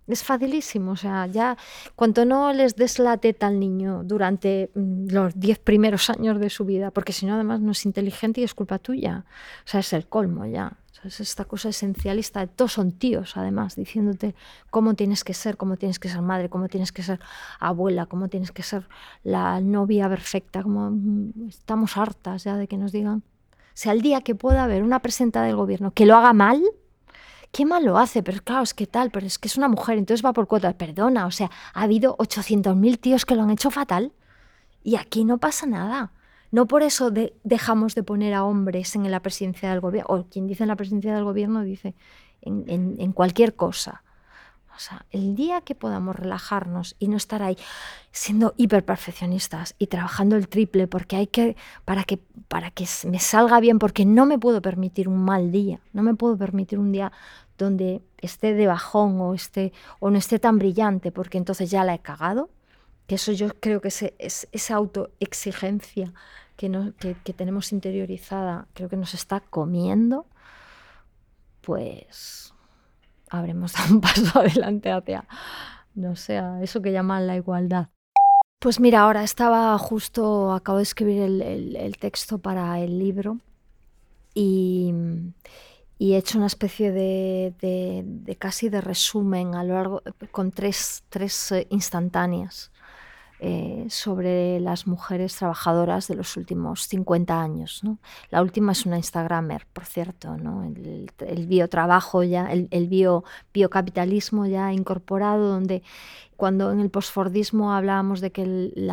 Es 0.09 0.25
facilísimo, 0.25 0.93
o 0.93 0.97
sea, 0.97 1.27
ya 1.29 1.57
cuanto 1.95 2.25
no 2.25 2.53
les 2.53 2.75
des 2.75 2.99
la 2.99 3.17
teta 3.19 3.47
al 3.47 3.61
niño 3.61 4.03
durante 4.05 4.71
mm, 4.75 5.07
los 5.11 5.39
diez 5.39 5.61
primeros 5.61 6.11
años 6.11 6.41
de 6.41 6.51
su 6.51 6.65
vida, 6.65 6.91
porque 6.91 7.13
si 7.13 7.25
no 7.25 7.35
además 7.35 7.61
no 7.61 7.71
es 7.71 7.87
inteligente 7.87 8.41
y 8.41 8.45
es 8.45 8.53
culpa 8.53 8.79
tuya, 8.81 9.25
o 9.65 9.69
sea, 9.69 9.81
es 9.81 9.93
el 9.93 10.07
colmo 10.09 10.45
ya. 10.45 10.73
Es 11.05 11.19
esta 11.21 11.45
cosa 11.45 11.71
esencialista, 11.71 12.47
todos 12.47 12.75
son 12.75 12.93
tíos 12.93 13.37
además, 13.37 13.75
diciéndote 13.75 14.37
cómo 14.71 14.95
tienes 14.95 15.25
que 15.25 15.35
ser, 15.35 15.57
cómo 15.57 15.77
tienes 15.77 15.99
que 15.99 16.09
ser 16.09 16.23
madre, 16.23 16.49
cómo 16.49 16.69
tienes 16.69 16.93
que 16.93 17.03
ser 17.03 17.19
abuela, 17.59 18.07
cómo 18.07 18.29
tienes 18.29 18.53
que 18.53 18.63
ser 18.63 18.89
la 19.25 19.61
novia 19.61 20.09
perfecta, 20.09 20.63
como 20.63 20.91
mm, 20.93 21.49
estamos 21.49 21.97
hartas 21.97 22.45
ya 22.45 22.57
de 22.57 22.69
que 22.69 22.79
nos 22.79 22.93
digan. 22.93 23.19
O 23.19 23.75
sea, 23.75 23.93
el 23.93 24.01
día 24.01 24.21
que 24.21 24.37
pueda 24.37 24.63
haber 24.63 24.85
una 24.85 25.01
presidenta 25.01 25.43
del 25.43 25.57
gobierno 25.57 25.91
que 25.91 26.07
lo 26.07 26.15
haga 26.15 26.33
mal, 26.33 26.63
qué 27.51 27.67
mal 27.67 27.85
lo 27.85 27.99
hace, 27.99 28.23
pero 28.23 28.41
claro, 28.43 28.63
es 28.63 28.73
que 28.73 28.87
tal, 28.87 29.11
pero 29.11 29.27
es 29.27 29.39
que 29.39 29.49
es 29.49 29.57
una 29.57 29.69
mujer, 29.69 29.99
entonces 29.99 30.25
va 30.25 30.33
por 30.33 30.47
cuotas, 30.47 30.75
perdona, 30.75 31.27
o 31.27 31.33
sea, 31.33 31.51
ha 31.75 31.83
habido 31.83 32.17
800.000 32.19 33.01
tíos 33.01 33.27
que 33.27 33.35
lo 33.35 33.43
han 33.43 33.51
hecho 33.51 33.73
fatal 33.73 34.13
y 34.85 34.97
aquí 34.97 35.25
no 35.25 35.39
pasa 35.39 35.67
nada. 35.67 36.13
No 36.53 36.67
por 36.67 36.83
eso 36.83 37.11
dejamos 37.43 37.95
de 37.95 38.03
poner 38.03 38.35
a 38.35 38.45
hombres 38.45 38.95
en 38.95 39.11
la 39.11 39.21
presidencia 39.21 39.71
del 39.71 39.81
gobierno, 39.81 40.15
o 40.15 40.27
quien 40.29 40.47
dice 40.47 40.65
en 40.65 40.69
la 40.69 40.77
presidencia 40.77 41.15
del 41.15 41.25
gobierno 41.25 41.63
dice 41.63 41.95
en, 42.43 43.13
cualquier 43.13 43.57
cosa. 43.57 44.05
O 44.77 44.79
sea, 44.79 45.07
el 45.11 45.35
día 45.35 45.63
que 45.63 45.75
podamos 45.75 46.15
relajarnos 46.15 46.95
y 46.99 47.09
no 47.09 47.17
estar 47.17 47.43
ahí 47.43 47.57
siendo 48.11 48.53
hiperperfeccionistas 48.59 49.75
y 49.79 49.87
trabajando 49.87 50.37
el 50.37 50.49
triple 50.49 50.87
porque 50.87 51.17
hay 51.17 51.27
que 51.27 51.57
para 51.85 52.05
que 52.05 52.19
para 52.49 52.71
que 52.71 52.87
me 53.07 53.19
salga 53.19 53.61
bien 53.61 53.79
porque 53.79 54.05
no 54.05 54.27
me 54.27 54.39
puedo 54.39 54.61
permitir 54.61 55.09
un 55.09 55.25
mal 55.25 55.53
día, 55.53 55.81
no 55.93 56.03
me 56.03 56.15
puedo 56.15 56.37
permitir 56.37 56.79
un 56.79 56.93
día 56.93 57.13
donde 57.59 58.03
esté 58.19 58.55
de 58.55 58.67
bajón 58.67 59.21
o 59.21 59.35
esté 59.35 59.73
o 60.01 60.11
no 60.11 60.19
esté 60.19 60.39
tan 60.39 60.59
brillante 60.59 61.13
porque 61.13 61.39
entonces 61.39 61.71
ya 61.71 61.85
la 61.85 61.95
he 61.95 61.99
cagado, 61.99 62.51
que 63.07 63.17
eso 63.17 63.33
yo 63.33 63.49
creo 63.61 63.81
que 63.81 63.89
es 63.89 64.49
esa 64.53 64.75
autoexigencia 64.75 66.13
que, 66.57 67.33
tenemos 67.37 67.73
interiorizada 67.73 68.69
creo 68.75 68.89
que 68.89 68.97
nos 68.97 69.15
está 69.15 69.41
comiendo, 69.41 70.27
pues 71.61 72.55
habremos 73.31 73.73
dado 73.75 73.95
un 73.95 74.01
paso 74.01 74.39
adelante 74.39 74.91
hacia, 74.91 75.27
no 75.95 76.17
sé, 76.17 76.41
eso 76.63 76.83
que 76.83 76.93
llaman 76.93 77.27
la 77.27 77.37
igualdad. 77.37 77.89
Pues 78.59 78.79
mira, 78.79 79.01
ahora 79.01 79.25
estaba 79.25 79.77
justo, 79.77 80.53
acabo 80.53 80.79
de 80.79 80.85
escribir 80.85 81.23
el, 81.23 81.97
texto 81.99 82.39
para 82.39 82.79
el 82.79 82.99
libro 82.99 83.39
y, 84.35 84.95
he 85.99 86.17
hecho 86.17 86.39
una 86.39 86.47
especie 86.47 86.93
de, 86.93 88.37
casi 88.39 88.69
de 88.69 88.81
resumen 88.81 89.57
a 89.57 89.65
lo 89.65 89.75
largo, 89.75 90.03
con 90.31 90.53
tres, 90.53 91.03
tres 91.09 91.53
eh, 91.53 91.67
instantáneas 91.71 92.71
eh, 93.45 93.87
sobre 93.91 94.61
las 94.61 94.87
mujeres 94.87 95.35
trabajadoras 95.35 96.07
de 96.07 96.15
los 96.15 96.37
últimos 96.37 96.87
50 96.87 97.43
años. 97.43 97.83
La 98.31 98.41
última 98.41 98.71
es 98.71 98.87
una 98.87 98.99
Instagramer, 98.99 99.67
por 99.73 99.85
cierto, 99.85 100.37
el, 100.37 101.47
biotrabajo 101.49 102.23
ya, 102.23 102.53
el, 102.53 102.87
bio, 102.87 103.25
biocapitalismo 103.53 104.47
ya 104.47 104.73
incorporado, 104.73 105.49
donde 105.49 105.83
cuando 106.37 106.71
en 106.71 106.79
el 106.79 106.91
postfordismo 106.91 107.73
hablábamos 107.73 108.21
de 108.21 108.31
que 108.31 108.43
el 108.43 108.91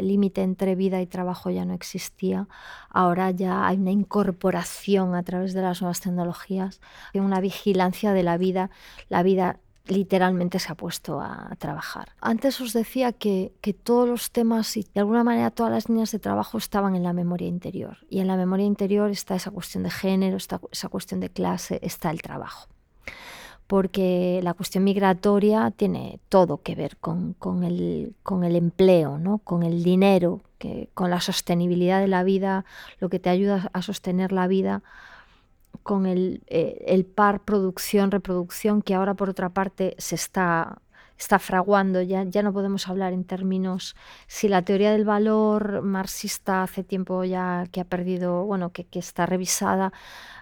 límite 0.00 0.40
entre 0.40 0.74
vida 0.74 1.02
y 1.02 1.06
trabajo 1.06 1.50
ya 1.50 1.66
no 1.66 1.74
existía, 1.74 2.48
ahora 2.88 3.32
ya 3.32 3.66
hay 3.66 3.76
una 3.76 3.90
incorporación 3.90 5.14
a 5.14 5.22
través 5.24 5.52
de 5.52 5.60
las 5.60 5.82
nuevas 5.82 6.00
tecnologías, 6.00 6.80
una 7.12 7.40
vigilancia 7.40 8.14
de 8.14 8.22
la 8.22 8.38
vida, 8.38 8.70
la 9.10 9.22
vida 9.22 9.60
literalmente 9.88 10.58
se 10.58 10.72
ha 10.72 10.74
puesto 10.74 11.20
a, 11.20 11.54
trabajar. 11.58 12.12
Antes 12.20 12.60
os 12.60 12.72
decía 12.72 13.12
que, 13.12 13.52
todos 13.82 14.08
los 14.08 14.30
temas 14.30 14.76
y 14.76 14.86
de 14.94 15.00
alguna 15.00 15.24
manera 15.24 15.50
todas 15.50 15.72
las 15.72 15.88
líneas 15.88 16.12
de 16.12 16.18
trabajo 16.18 16.58
estaban 16.58 16.94
en 16.94 17.02
la 17.02 17.12
memoria 17.12 17.48
interior. 17.48 17.98
Y 18.08 18.20
en 18.20 18.26
la 18.26 18.36
memoria 18.36 18.66
interior 18.66 19.10
está 19.10 19.34
esa 19.34 19.50
cuestión 19.50 19.82
de 19.82 19.90
género, 19.90 20.36
está 20.36 20.60
esa 20.70 20.88
cuestión 20.88 21.20
de 21.20 21.30
clase, 21.30 21.78
está 21.82 22.10
el 22.10 22.22
trabajo. 22.22 22.68
Porque 23.66 24.40
la 24.42 24.54
cuestión 24.54 24.84
migratoria 24.84 25.70
tiene 25.70 26.20
todo 26.30 26.62
que 26.62 26.74
ver 26.74 26.96
con, 26.96 27.36
el, 27.62 28.14
con 28.22 28.44
el, 28.44 28.56
empleo, 28.56 29.18
¿no? 29.18 29.38
con 29.38 29.62
el 29.62 29.82
dinero, 29.82 30.40
que, 30.58 30.88
con 30.94 31.10
la 31.10 31.20
sostenibilidad 31.20 32.00
de 32.00 32.08
la 32.08 32.22
vida, 32.22 32.64
lo 32.98 33.10
que 33.10 33.18
te 33.18 33.28
ayuda 33.28 33.70
a 33.74 33.82
sostener 33.82 34.32
la 34.32 34.46
vida 34.46 34.82
con 35.82 36.06
el, 36.06 36.42
eh, 36.48 37.04
par 37.14 37.44
producción-reproducción 37.44 38.82
que 38.82 38.94
ahora 38.94 39.14
por 39.14 39.30
otra 39.30 39.48
parte 39.48 39.94
se 39.98 40.16
está, 40.16 40.82
está 41.18 41.38
fraguando. 41.38 42.02
Ya, 42.02 42.24
ya 42.24 42.42
no 42.42 42.52
podemos 42.52 42.88
hablar 42.88 43.12
en 43.12 43.24
términos, 43.24 43.96
si 44.26 44.48
la 44.48 44.62
teoría 44.62 44.92
del 44.92 45.04
valor 45.04 45.82
marxista 45.82 46.62
hace 46.62 46.84
tiempo 46.84 47.24
ya 47.24 47.66
que 47.72 47.80
ha 47.80 47.84
perdido, 47.84 48.44
bueno, 48.44 48.70
que, 48.70 48.84
que 48.84 48.98
está 48.98 49.26
revisada, 49.26 49.92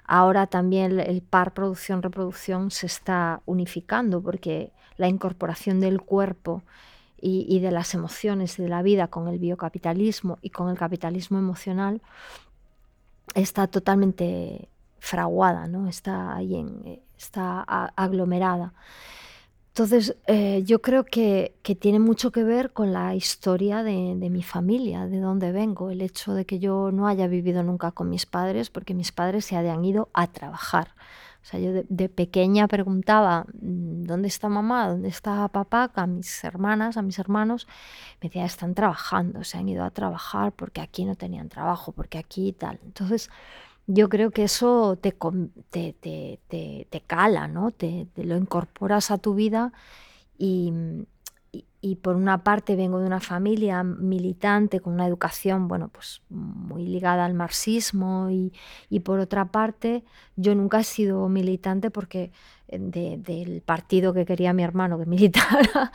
ahora 0.05 0.47
también 0.47 0.99
el, 0.99 1.23
par 1.23 1.55
producción-reproducción 1.55 2.71
se 2.71 2.87
está 2.87 3.41
unificando 3.47 4.21
porque 4.23 4.73
la 4.97 5.09
incorporación 5.09 5.81
del 5.81 6.01
cuerpo 6.01 6.63
y, 7.21 7.47
y 7.49 7.61
de 7.61 7.71
las 7.71 7.95
emociones 7.95 8.57
de 8.57 8.69
la 8.69 8.83
vida 8.83 9.09
con 9.09 9.29
el 9.29 9.39
biocapitalismo 9.39 10.39
y 10.43 10.51
con 10.51 10.71
el 10.71 10.77
capitalismo 10.79 11.39
emocional 11.39 12.03
está 13.35 13.67
totalmente 13.67 14.69
fraguada, 14.99 15.67
¿no? 15.67 15.89
está 15.89 16.35
ahí 16.35 16.57
en, 16.57 16.83
eh, 16.87 17.03
está 17.17 17.63
aglomerada. 17.97 18.75
Entonces, 19.77 20.17
eh, 20.27 20.63
yo 20.65 20.81
creo 20.81 21.05
que, 21.05 21.55
tiene 21.79 21.99
mucho 21.99 22.33
que 22.33 22.43
ver 22.45 22.73
con 22.73 22.95
la 22.95 23.15
historia 23.15 23.83
de, 23.83 24.15
mi 24.31 24.43
familia, 24.43 25.07
de 25.07 25.21
dónde 25.21 25.53
vengo, 25.53 25.91
el 25.91 26.01
hecho 26.01 26.33
de 26.33 26.47
que 26.47 26.59
yo 26.59 26.91
no 26.93 27.07
haya 27.07 27.27
vivido 27.27 27.63
nunca 27.63 27.93
con 27.93 28.09
mis 28.09 28.25
padres, 28.25 28.71
porque 28.71 28.95
mis 28.95 29.13
padres 29.13 29.45
se 29.45 29.55
habían 29.55 29.85
ido 29.85 30.09
a 30.15 30.29
trabajar. 30.29 30.95
O 31.43 31.45
sea, 31.45 31.61
yo 31.61 31.73
de, 31.87 32.09
pequeña 32.09 32.67
preguntaba, 32.69 33.45
mm, 33.61 34.05
¿dónde 34.05 34.29
está 34.29 34.49
mamá? 34.49 34.89
¿Dónde 34.89 35.09
está 35.09 35.47
papá? 35.49 35.91
A 35.95 36.07
mis 36.07 36.43
hermanas, 36.43 36.97
a 36.97 37.03
mis 37.03 37.19
hermanos, 37.19 37.69
me 38.23 38.31
decían, 38.31 38.47
están 38.47 38.75
trabajando, 38.75 39.45
se 39.45 39.59
han 39.59 39.69
ido 39.69 39.85
a 39.85 39.91
trabajar 39.91 40.53
porque 40.53 40.81
aquí 40.81 41.05
no 41.05 41.17
tenían 41.17 41.51
trabajo, 41.51 41.93
porque 41.93 42.17
aquí 42.17 42.49
y 42.49 42.53
tal. 42.53 42.81
Entonces, 42.83 43.29
yo 43.87 44.09
creo 44.09 44.31
que 44.31 44.45
eso 44.45 44.99
te, 45.01 45.13
te, 45.71 45.95
te, 46.49 47.01
cala, 47.07 47.49
¿no? 47.49 47.71
Te, 47.71 48.09
lo 48.17 48.37
incorporas 48.37 49.11
a 49.11 49.19
tu 49.19 49.35
vida 49.35 49.73
y, 50.39 50.73
y, 51.81 51.97
por 51.97 52.17
una 52.17 52.43
parte 52.43 52.75
vengo 52.75 52.99
de 52.99 53.07
una 53.07 53.21
familia 53.21 53.85
militante 53.85 54.81
con 54.81 54.95
una 54.95 55.07
educación, 55.07 55.69
bueno, 55.69 55.89
pues 55.89 56.23
muy 56.31 56.85
ligada 56.87 57.25
al 57.25 57.35
marxismo 57.35 58.29
y, 58.31 58.53
y 58.91 59.01
por 59.01 59.21
otra 59.21 59.47
parte 59.47 60.05
yo 60.35 60.55
nunca 60.55 60.81
he 60.81 60.85
sido 60.85 61.29
militante 61.29 61.91
porque 61.91 62.33
eh, 62.69 62.79
del 63.19 63.63
partido 63.63 64.13
que 64.13 64.27
quería 64.27 64.53
mi 64.53 64.65
hermano 64.65 64.99
que 64.99 65.07
militara, 65.07 65.93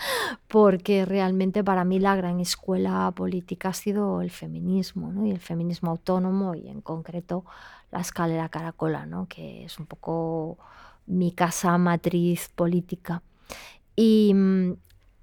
porque 0.48 1.05
realmente 1.05 1.63
para 1.63 1.83
mí 1.83 2.00
la 2.00 2.15
gran 2.15 2.39
escuela 2.39 3.12
política 3.13 3.69
ha 3.69 3.74
sido 3.74 4.21
el 4.21 4.31
feminismo, 4.31 5.12
¿no? 5.12 5.25
y 5.25 5.31
el 5.31 5.39
feminismo 5.39 5.91
autónomo 5.91 6.55
y 6.55 6.69
en 6.69 6.79
concreto 6.79 7.43
la 7.91 8.00
escalera 8.00 8.50
caracola, 8.50 9.05
¿no? 9.05 9.27
que 9.27 9.65
es 9.65 9.79
un 9.79 9.86
poco 9.86 10.57
mi 11.05 11.31
casa 11.31 11.77
matriz 11.77 12.50
política. 12.50 13.21
Y, 13.95 14.33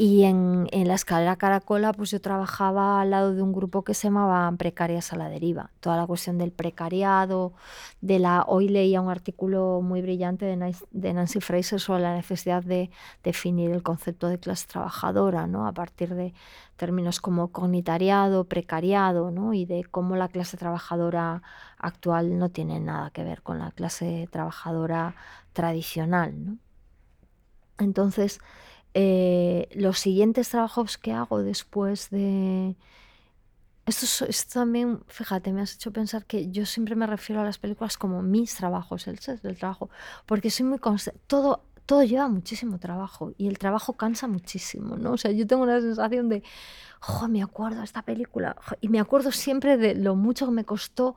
Y 0.01 0.23
en, 0.23 0.69
en, 0.71 0.87
la 0.87 0.95
escalera 0.95 1.35
Caracola, 1.35 1.93
pues 1.93 2.13
yo 2.13 2.21
trabajaba 2.21 3.01
al 3.01 3.11
lado 3.11 3.35
de 3.35 3.43
un 3.43 3.53
grupo 3.53 3.83
que 3.83 3.95
se 3.95 4.07
llamaba 4.07 4.53
Precarias 4.57 5.13
a 5.13 5.17
la 5.17 5.29
Deriva. 5.29 5.73
Toda 5.81 5.97
la 5.97 6.07
cuestión 6.07 6.39
del 6.39 6.53
precariado, 6.53 7.53
de 8.01 8.21
la... 8.21 8.45
Hoy 8.47 8.69
leía 8.69 9.01
un 9.01 9.11
artículo 9.11 9.81
muy 9.83 10.01
brillante 10.01 10.45
de, 10.45 10.77
de 10.93 11.13
Nancy 11.13 11.41
Fraser 11.41 11.81
sobre 11.81 12.03
la 12.03 12.15
necesidad 12.15 12.63
de 12.63 12.91
definir 13.25 13.73
el 13.73 13.83
concepto 13.83 14.29
de 14.29 14.39
clase 14.39 14.69
trabajadora, 14.69 15.49
¿no? 15.49 15.67
A 15.67 15.73
partir 15.73 16.15
de 16.15 16.33
términos 16.77 17.21
como 17.21 17.49
cognitariado, 17.51 18.45
precariado, 18.45 19.33
¿no? 19.33 19.53
Y 19.53 19.67
de 19.67 19.83
cómo 19.83 20.15
la 20.15 20.29
clase 20.29 20.57
trabajadora 20.57 21.43
actual 21.77 22.39
no 22.39 22.51
tiene 22.51 22.79
nada 22.79 23.11
que 23.11 23.25
ver 23.25 23.43
con 23.43 23.59
la 23.59 23.73
clase 23.73 24.29
trabajadora 24.31 25.17
tradicional, 25.55 26.45
¿no? 26.45 26.59
Entonces, 27.79 28.41
eh, 28.95 29.69
los 29.75 29.99
siguientes 29.99 30.49
trabajos 30.49 30.99
que 30.99 31.13
hago 31.13 31.43
después 31.43 32.11
de... 32.11 32.77
Esto, 33.87 34.27
también, 34.53 35.01
fíjate, 35.07 35.51
me 35.51 35.63
has 35.63 35.75
hecho 35.75 35.93
pensar 35.93 36.27
que 36.27 36.51
yo 36.51 36.67
siempre 36.67 36.95
me 36.95 37.07
refiero 37.07 37.41
a 37.41 37.45
las 37.45 37.57
películas 37.57 37.97
como 37.97 38.21
mis 38.23 38.55
trabajos, 38.55 39.07
el 39.07 39.19
set 39.19 39.41
del 39.41 39.57
trabajo, 39.57 39.89
porque 40.27 40.51
soy 40.51 40.67
muy 40.67 40.79
todo 41.27 41.63
todo 41.89 42.03
lleva 42.03 42.29
muchísimo 42.29 42.79
trabajo 42.79 43.33
y 43.39 43.49
el 43.49 43.57
trabajo 43.57 43.95
cansa 43.95 44.29
muchísimo, 44.29 44.99
¿no? 44.99 45.13
O 45.13 45.17
sea, 45.17 45.31
yo 45.31 45.47
tengo 45.47 45.63
una 45.63 45.81
sensación 45.81 46.29
de, 46.29 46.43
oh, 47.09 47.29
me 47.29 47.43
acuerdo 47.43 47.79
de 47.79 47.87
esta 47.87 48.03
película 48.03 48.55
y 48.83 48.91
me 48.91 49.01
acuerdo 49.01 49.33
siempre 49.33 49.79
de 49.79 49.95
lo 49.95 50.15
mucho 50.15 50.45
que 50.45 50.53
me 50.53 50.65
costó 50.67 51.17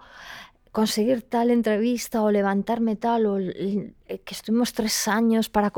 conseguir 0.71 1.21
tal 1.23 1.51
entrevista 1.51 2.21
o 2.21 2.31
levantarme 2.31 2.95
tal, 2.95 3.25
o 3.25 3.39
eh, 3.39 3.93
que 4.07 4.33
estuvimos 4.33 4.73
tres 4.73 5.07
años 5.07 5.49
para, 5.49 5.71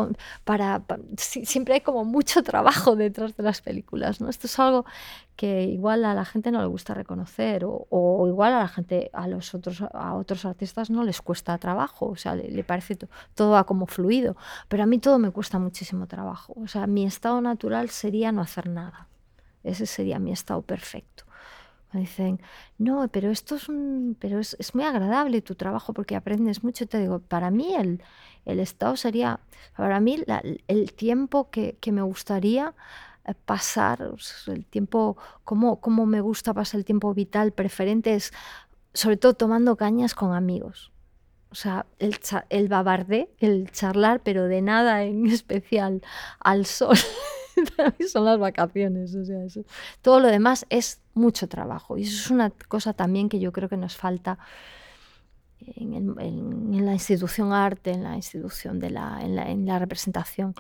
para, 0.44 0.84
Siempre 1.18 1.76
hay 1.76 1.82
como 1.82 2.06
mucho 2.06 2.44
trabajo 2.44 2.96
detrás 3.06 3.36
de 3.36 3.44
las 3.44 3.62
películas, 3.62 4.22
¿no? 4.22 4.30
Esto 4.30 4.48
es 4.48 4.60
algo 4.60 4.86
que 5.36 5.64
igual 5.64 6.06
a 6.06 6.14
la 6.14 6.26
gente 6.26 6.52
no 6.52 6.62
le 6.62 6.68
gusta 6.68 6.94
reconocer 6.94 7.66
o, 7.66 7.88
o 7.90 8.28
igual 8.28 8.54
a 8.54 8.60
la 8.60 8.68
gente, 8.68 9.10
a 9.14 9.28
los 9.28 9.56
otros, 9.56 9.82
a 9.82 10.14
otros 10.14 10.46
artistas 10.46 10.92
no 10.92 11.04
les 11.04 11.22
cuesta 11.22 11.58
trabajo, 11.58 12.08
o 12.08 12.16
sea, 12.16 12.36
le, 12.36 12.64
parece 12.64 12.96
todo 13.34 13.52
va 13.52 13.64
como 13.64 13.88
fluido, 13.88 14.38
pero 14.68 14.84
a 14.84 14.86
mí 14.86 15.00
todo 15.00 15.18
me 15.18 15.32
cuesta 15.32 15.58
muchísimo 15.58 16.06
trabajo, 16.08 16.54
o 16.56 16.68
sea, 16.68 16.86
mi 16.86 17.06
estado 17.06 17.42
natural 17.42 17.90
sería 17.90 18.32
no 18.32 18.42
hacer 18.42 18.70
nada, 18.70 19.08
ese 19.64 19.88
sería 19.88 20.20
mi 20.20 20.32
estado 20.32 20.62
perfecto. 20.62 21.23
Dicen, 21.94 22.42
no, 22.80 23.08
pero 23.10 23.30
esto 23.30 23.56
es, 23.56 23.70
un, 23.70 24.18
pero 24.20 24.40
es, 24.40 24.56
es, 24.60 24.74
muy 24.74 24.84
agradable 24.84 25.42
tu 25.42 25.56
trabajo 25.56 25.94
porque 25.94 26.16
aprendes 26.16 26.64
mucho. 26.64 26.88
Te 26.88 27.00
digo, 27.00 27.20
para 27.20 27.52
mí 27.52 27.76
el, 27.76 28.02
el 28.46 28.60
estado 28.60 28.96
sería, 28.96 29.40
para 29.78 30.00
mí 30.00 30.24
la, 30.26 30.42
el 30.68 30.94
tiempo 30.94 31.50
que, 31.52 31.78
que, 31.80 31.92
me 31.92 32.02
gustaría 32.02 32.74
eh, 33.26 33.34
pasar, 33.46 34.12
el 34.48 34.66
tiempo, 34.66 35.18
cómo, 35.44 35.80
cómo 35.82 36.06
me 36.08 36.22
gusta 36.22 36.54
pasar 36.54 36.80
el 36.80 36.86
tiempo 36.86 37.14
vital 37.14 37.52
preferente 37.52 38.16
es 38.16 38.34
sobre 38.94 39.18
todo 39.18 39.34
tomando 39.36 39.76
cañas 39.76 40.16
con 40.16 40.34
amigos. 40.34 40.92
O 41.50 41.56
sea, 41.56 41.86
el, 42.00 42.20
el 42.50 42.68
babardé, 42.68 43.30
el 43.38 43.70
charlar, 43.72 44.22
pero 44.24 44.48
de 44.48 44.62
nada 44.62 45.04
en 45.04 45.28
especial 45.28 46.02
al 46.40 46.66
sol. 46.66 46.98
son 48.12 48.26
las 48.26 48.40
vacaciones. 48.40 49.16
O 49.16 49.26
sea, 49.26 49.44
eso. 49.44 49.64
Todo 50.02 50.20
lo 50.20 50.28
demás 50.28 50.66
es 50.70 51.02
mucho 51.14 51.48
trabajo. 51.48 51.98
Y 51.98 52.04
eso 52.04 52.16
es 52.16 52.32
una 52.32 52.52
cosa 52.68 52.94
también 52.94 53.30
que 53.30 53.40
yo 53.40 53.52
creo 53.52 53.70
que 53.70 53.78
nos 53.78 53.96
falta 53.96 54.38
en 55.66 56.86
la 56.86 56.94
institución 56.94 57.54
arte, 57.54 57.92
en 57.92 58.04
la 58.04 58.16
institución 58.16 58.80
de 58.80 58.90
la, 58.90 59.20
en, 59.22 59.36
la, 59.36 59.50
en 59.50 59.66
la 59.66 59.80
representación, 59.80 60.54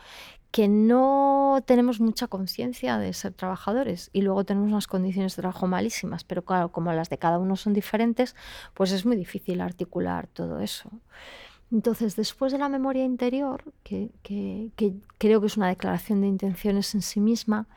que 0.51 0.67
no 0.67 1.63
tenemos 1.65 1.99
mucha 1.99 2.27
conciencia 2.27 2.99
de 2.99 3.11
ser 3.13 3.33
trabajadores 3.33 4.11
y 4.13 4.21
luego 4.21 4.43
tenemos 4.43 4.69
unas 4.69 4.87
condiciones 4.87 5.35
de 5.35 5.41
trabajo 5.41 5.67
malísimas, 5.67 6.23
pero 6.23 6.43
claro, 6.43 6.71
como 6.71 6.93
las 6.93 7.09
de 7.09 7.17
cada 7.17 7.39
uno 7.39 7.55
son 7.55 7.73
diferentes, 7.73 8.35
pues 8.75 8.91
es 8.91 9.03
muy 9.03 9.15
difícil 9.15 9.61
articular 9.61 10.27
todo 10.27 10.59
eso. 10.59 10.91
Entonces, 11.73 12.15
después 12.15 12.51
de 12.51 12.59
la 12.59 12.69
memoria 12.69 13.03
interior, 13.03 13.73
que, 13.83 14.11
creo 15.17 15.41
que 15.41 15.47
es 15.47 15.57
una 15.57 15.69
declaración 15.69 16.21
de 16.21 16.27
intenciones 16.27 16.93
en 16.93 17.01
sí 17.01 17.19
misma 17.19 17.67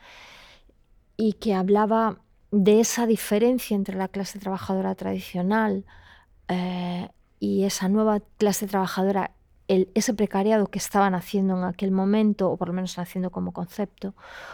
y 1.17 1.33
que 1.33 1.55
hablaba 1.55 2.19
de 2.51 2.79
esa 2.79 3.07
diferencia 3.07 3.75
entre 3.75 3.95
la 3.95 4.07
clase 4.07 4.37
trabajadora 4.37 4.93
tradicional 4.93 5.83
eh, 6.47 7.09
y 7.39 7.63
esa 7.63 7.89
nueva 7.89 8.21
clase 8.37 8.67
trabajadora, 8.67 9.31
ese 9.67 10.13
precariado 10.13 10.67
que 10.67 10.77
estaban 10.77 11.15
haciendo 11.15 11.57
en 11.57 11.63
aquel 11.63 11.89
momento, 11.89 12.51
o 12.51 12.57
por 12.57 12.67
lo 12.67 12.75
menos 12.75 12.99
haciendo 12.99 13.31
como 13.31 13.51
concepto, 13.51 14.13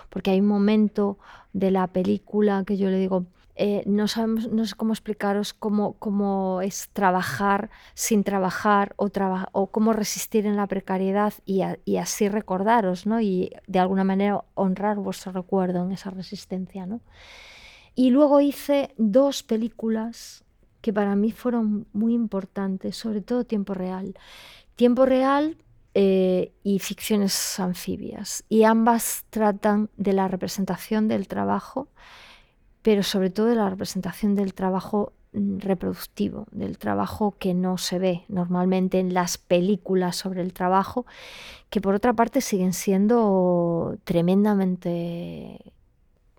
porque 0.09 0.31
hay 0.31 0.39
un 0.39 0.47
momento 0.47 1.17
de 1.51 1.69
la 1.69 1.87
película 1.87 2.63
que 2.65 2.77
yo 2.77 2.89
le 2.89 2.97
digo, 2.97 3.25
eh, 3.55 3.83
no, 3.85 4.07
sabemos, 4.07 4.49
no 4.51 4.65
sé 4.65 4.73
cómo 4.75 4.93
explicaros 4.93 5.53
cómo, 5.53 5.93
cómo 5.99 6.61
es 6.61 6.89
trabajar 6.91 7.69
sin 7.93 8.23
trabajar 8.23 8.95
o, 8.97 9.67
cómo 9.67 9.93
resistir 9.93 10.47
en 10.47 10.55
la 10.55 10.65
precariedad 10.65 11.33
y, 11.45 11.61
así 11.97 12.29
recordaros 12.29 13.05
¿no? 13.05 13.21
y 13.21 13.51
de 13.67 13.79
alguna 13.79 14.03
manera 14.03 14.43
honrar 14.55 14.97
vuestro 14.97 15.31
recuerdo 15.33 15.83
en 15.85 15.91
esa 15.91 16.09
resistencia. 16.09 16.87
¿no? 16.87 17.01
Y 17.93 18.09
luego 18.09 18.41
hice 18.41 18.93
dos 18.97 19.43
películas 19.43 20.43
que 20.81 20.91
para 20.91 21.15
mí 21.15 21.31
fueron 21.31 21.85
muy 21.93 22.13
importantes, 22.13 22.97
sobre 22.97 23.21
todo 23.21 23.45
Tiempo 23.45 23.75
Real. 23.75 24.15
Tiempo 24.75 25.05
Real 25.05 25.57
eh, 25.93 26.53
y 26.63 26.79
ficciones 26.79 27.59
anfibias. 27.59 28.43
Y 28.49 28.63
ambas 28.63 29.25
tratan 29.29 29.91
de 29.95 30.13
la 30.13 30.27
representación 30.27 31.07
del 31.07 31.27
trabajo 31.27 31.87
pero 32.83 33.01
sobre 33.01 33.29
todo 33.29 33.47
de 33.47 33.55
la 33.55 33.69
representación 33.69 34.35
del 34.35 34.53
trabajo 34.53 35.13
mm, 35.31 35.59
reproductivo, 35.59 36.45
del 36.51 36.77
trabajo 36.77 37.35
que 37.39 37.53
no 37.53 37.77
se 37.77 37.97
ve 37.97 38.25
normalmente 38.27 38.99
en 38.99 39.13
las 39.13 39.37
películas 39.37 40.17
sobre 40.17 40.41
el 40.41 40.53
trabajo, 40.53 41.05
que 41.69 41.81
por 41.81 41.95
otra 41.95 42.13
parte 42.13 42.41
siguen 42.41 42.73
siendo 42.73 43.97
tremendamente, 44.03 45.73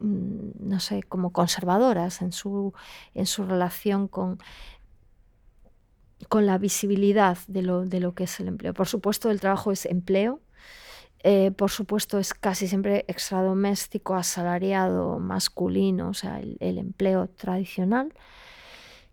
mm, 0.00 0.68
no 0.68 0.80
sé, 0.80 1.02
como 1.02 1.30
conservadoras 1.32 2.20
en 2.22 2.32
su, 2.32 2.74
en 3.14 3.26
su 3.26 3.44
relación 3.44 4.06
con, 4.06 4.38
con 6.28 6.46
la 6.46 6.58
visibilidad 6.58 7.38
de 7.48 7.62
lo, 7.62 7.86
de 7.86 8.00
lo 8.00 8.14
que 8.14 8.24
es 8.24 8.38
el 8.40 8.48
empleo. 8.48 8.74
Por 8.74 8.86
supuesto, 8.86 9.30
el 9.30 9.40
trabajo 9.40 9.72
es 9.72 9.86
empleo, 9.86 10.40
eh, 11.26 11.52
por 11.52 11.70
supuesto, 11.70 12.18
es 12.18 12.34
casi 12.34 12.68
siempre 12.68 13.06
extradoméstico, 13.08 14.14
asalariado, 14.14 15.18
masculino, 15.18 16.10
o 16.10 16.14
sea, 16.14 16.38
el, 16.38 16.78
empleo 16.78 17.28
tradicional. 17.28 18.12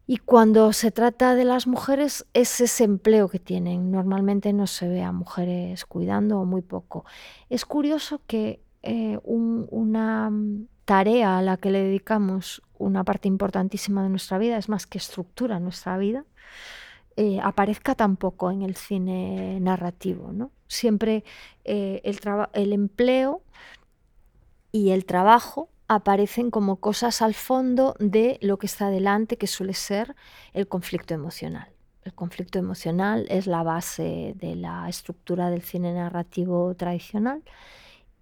Y 0.07 0.17
cuando 0.17 0.73
se 0.73 0.91
trata 0.91 1.35
de 1.35 1.45
las 1.45 1.67
mujeres, 1.67 2.25
es 2.33 2.59
ese 2.59 2.83
empleo 2.83 3.29
que 3.29 3.39
tienen. 3.39 3.91
Normalmente 3.91 4.51
no 4.51 4.67
se 4.67 4.89
ve 4.89 5.01
a 5.03 5.13
mujeres 5.13 5.85
cuidando 5.85 6.41
o 6.41 6.45
muy 6.45 6.61
poco. 6.61 7.05
Es 7.49 7.63
curioso 7.63 8.19
que 8.27 8.59
eh, 8.83 9.17
un, 9.23 9.67
una 9.71 10.29
tarea 10.83 11.37
a 11.37 11.41
la 11.41 11.55
que 11.55 11.71
le 11.71 11.81
dedicamos 11.81 12.61
una 12.77 13.05
parte 13.05 13.29
importantísima 13.29 14.03
de 14.03 14.09
nuestra 14.09 14.37
vida, 14.37 14.57
es 14.57 14.67
más 14.67 14.85
que 14.85 14.97
estructura 14.97 15.61
nuestra 15.61 15.97
vida, 15.97 16.25
eh, 17.23 17.39
aparezca 17.43 17.93
tampoco 17.93 18.49
en 18.49 18.63
el 18.63 18.75
cine 18.75 19.59
narrativo. 19.59 20.31
¿no? 20.33 20.49
Siempre 20.67 21.23
eh, 21.65 22.01
el, 22.03 22.73
empleo 22.73 23.43
y 24.71 24.89
el 24.89 25.05
trabajo 25.05 25.69
aparecen 25.87 26.49
como 26.49 26.77
cosas 26.77 27.21
al 27.21 27.35
fondo 27.35 27.95
de 27.99 28.39
lo 28.41 28.57
que 28.57 28.65
está 28.65 28.89
delante, 28.89 29.37
que 29.37 29.45
suele 29.45 29.75
ser 29.75 30.15
el 30.53 30.67
conflicto 30.67 31.13
emocional. 31.13 31.69
El 32.01 32.15
conflicto 32.15 32.57
emocional 32.57 33.27
es 33.29 33.45
la 33.45 33.61
base 33.61 34.33
de 34.37 34.55
la 34.55 34.89
estructura 34.89 35.51
del 35.51 35.61
cine 35.61 35.93
narrativo 35.93 36.73
tradicional, 36.73 37.43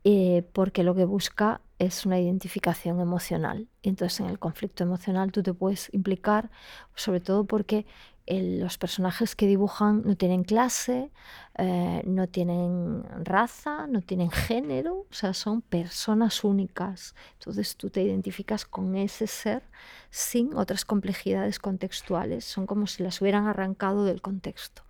eh, 0.03 0.43
porque 0.51 0.83
lo 0.83 0.93
que 0.93 1.05
busca 1.05 1.61
es 1.77 2.05
una 2.05 2.19
identificación 2.19 2.99
emocional. 2.99 3.69
Entonces 3.81 4.19
en 4.19 4.25
el 4.25 4.39
conflicto 4.39 4.83
emocional 4.83 5.31
tú 5.31 5.41
te 5.41 5.53
puedes 5.53 5.87
implicar, 5.93 6.51
sobre 6.95 7.21
todo 7.21 7.45
porque 7.45 7.85
el, 8.29 8.59
los 8.59 8.77
personajes 8.77 9.35
que 9.35 9.47
dibujan 9.47 10.03
no 10.05 10.15
tienen 10.15 10.43
clase, 10.43 11.11
eh, 11.57 12.03
no 12.05 12.27
tienen 12.27 13.03
raza, 13.23 13.87
no 13.87 14.01
tienen 14.01 14.29
género, 14.29 15.07
o 15.09 15.13
sea, 15.13 15.33
son 15.33 15.61
personas 15.61 16.43
únicas. 16.43 17.15
Entonces 17.33 17.75
tú 17.75 17.89
te 17.89 18.03
identificas 18.03 18.65
con 18.65 18.95
ese 18.95 19.25
ser 19.25 19.63
sin 20.11 20.55
otras 20.55 20.85
complejidades 20.85 21.59
contextuales, 21.59 22.45
son 22.45 22.67
como 22.67 22.85
si 22.85 23.03
las 23.03 23.19
hubieran 23.19 23.47
arrancado 23.47 24.05
del 24.05 24.21
contexto. 24.21 24.83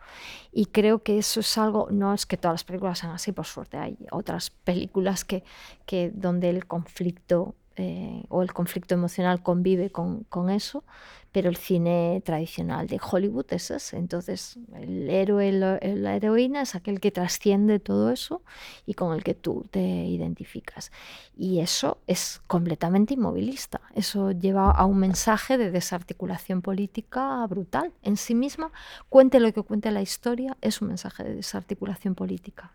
Y 0.51 0.65
creo 0.65 1.01
que 1.01 1.17
eso 1.17 1.39
es 1.39 1.57
algo, 1.57 1.87
no 1.91 2.13
es 2.13 2.25
que 2.25 2.35
todas 2.35 2.55
las 2.55 2.63
películas 2.65 2.99
sean 2.99 3.13
así, 3.13 3.31
por 3.31 3.45
suerte, 3.45 3.77
hay 3.77 3.97
otras 4.11 4.49
películas 4.49 5.23
que, 5.23 5.43
que 5.85 6.11
donde 6.13 6.49
el 6.49 6.67
conflicto 6.67 7.55
eh, 7.79 8.23
o 8.29 8.41
el 8.41 8.53
conflicto 8.53 8.93
emocional 8.93 9.41
convive 9.41 9.89
con, 9.89 10.49
eso 10.49 10.83
pero 11.31 11.49
el 11.49 11.57
cine 11.57 12.21
tradicional 12.25 12.87
de 12.87 12.99
Hollywood 12.99 13.45
es 13.51 13.69
ese. 13.69 13.97
Entonces, 13.97 14.57
el 14.73 15.09
héroe, 15.09 15.51
la 15.51 16.15
heroína 16.15 16.63
es 16.63 16.73
aquel 16.73 16.99
que 16.99 17.11
trasciende 17.11 17.79
todo 17.79 18.09
eso 18.09 18.41
y 18.87 18.95
con 18.95 19.15
el 19.15 19.23
que 19.23 19.35
tú 19.35 19.63
te 19.69 19.79
identificas. 19.79 20.91
Y 21.37 21.59
eso 21.59 21.99
es 22.07 22.41
completamente 22.47 23.13
inmovilista. 23.13 23.79
Eso 23.93 24.31
lleva 24.31 24.71
a 24.71 24.85
un 24.85 24.97
mensaje 24.97 25.59
de 25.59 25.69
desarticulación 25.69 26.63
política 26.63 27.45
brutal. 27.45 27.93
En 28.01 28.17
sí 28.17 28.33
misma, 28.33 28.71
cuente 29.07 29.39
lo 29.39 29.53
que 29.53 29.61
cuente 29.61 29.91
la 29.91 30.01
historia, 30.01 30.57
es 30.61 30.81
un 30.81 30.87
mensaje 30.87 31.23
de 31.23 31.35
desarticulación 31.35 32.15
política. 32.15 32.71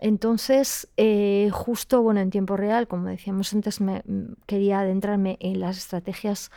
Entonces, 0.00 0.88
eh, 0.96 1.50
justo 1.52 2.02
bueno, 2.02 2.20
en 2.20 2.30
tiempo 2.30 2.56
real, 2.56 2.88
como 2.88 3.08
decíamos 3.08 3.52
antes, 3.52 3.80
me, 3.80 4.02
quería 4.46 4.80
adentrarme 4.80 5.36
en 5.40 5.60
las 5.60 5.76
estrategias 5.78 6.50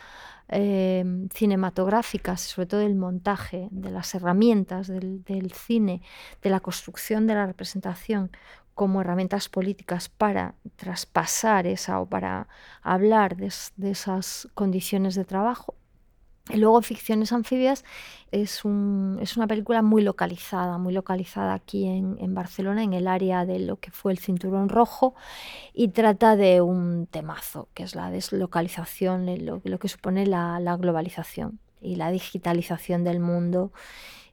Em, 0.48 1.28
cinematográficas, 1.30 2.42
sobre 2.42 2.66
todo 2.66 2.82
el 2.82 2.96
montaje, 2.96 3.68
de 3.70 3.90
las 3.90 4.14
herramientas 4.14 4.88
del, 4.88 5.52
cine, 5.54 6.02
de 6.42 6.50
la 6.50 6.60
construcción 6.60 7.26
de 7.26 7.34
la 7.34 7.46
representación 7.46 8.30
como 8.74 9.00
herramientas 9.00 9.48
políticas 9.48 10.10
para 10.10 10.54
traspasar 10.76 11.66
esa 11.66 11.98
o 12.00 12.06
para 12.06 12.48
hablar 12.82 13.36
de 13.36 13.90
esas 13.90 14.48
condiciones 14.54 15.14
de 15.14 15.24
trabajo, 15.24 15.74
luego 16.52 16.82
Ficciones 16.82 17.32
Anfibias 17.32 17.84
es, 18.30 18.64
una 18.64 19.46
película 19.46 19.82
muy 19.82 20.02
localizada, 20.02 20.76
muy 20.78 20.92
localizada 20.92 21.54
aquí 21.54 21.86
en, 21.86 22.34
Barcelona, 22.34 22.82
en 22.82 22.92
el 22.92 23.06
área 23.06 23.46
de 23.46 23.60
lo 23.60 23.76
que 23.76 23.90
fue 23.90 24.12
el 24.12 24.18
Cinturón 24.18 24.68
Rojo, 24.68 25.14
y 25.72 25.88
trata 25.88 26.36
de 26.36 26.60
un 26.60 27.06
temazo, 27.06 27.68
que 27.74 27.84
es 27.84 27.94
la 27.94 28.10
deslocalización, 28.10 29.26
lo, 29.44 29.78
que 29.78 29.88
supone 29.88 30.26
la, 30.26 30.76
globalización 30.78 31.60
y 31.80 31.96
la 31.96 32.10
digitalización 32.10 33.04
del 33.04 33.20
mundo 33.20 33.72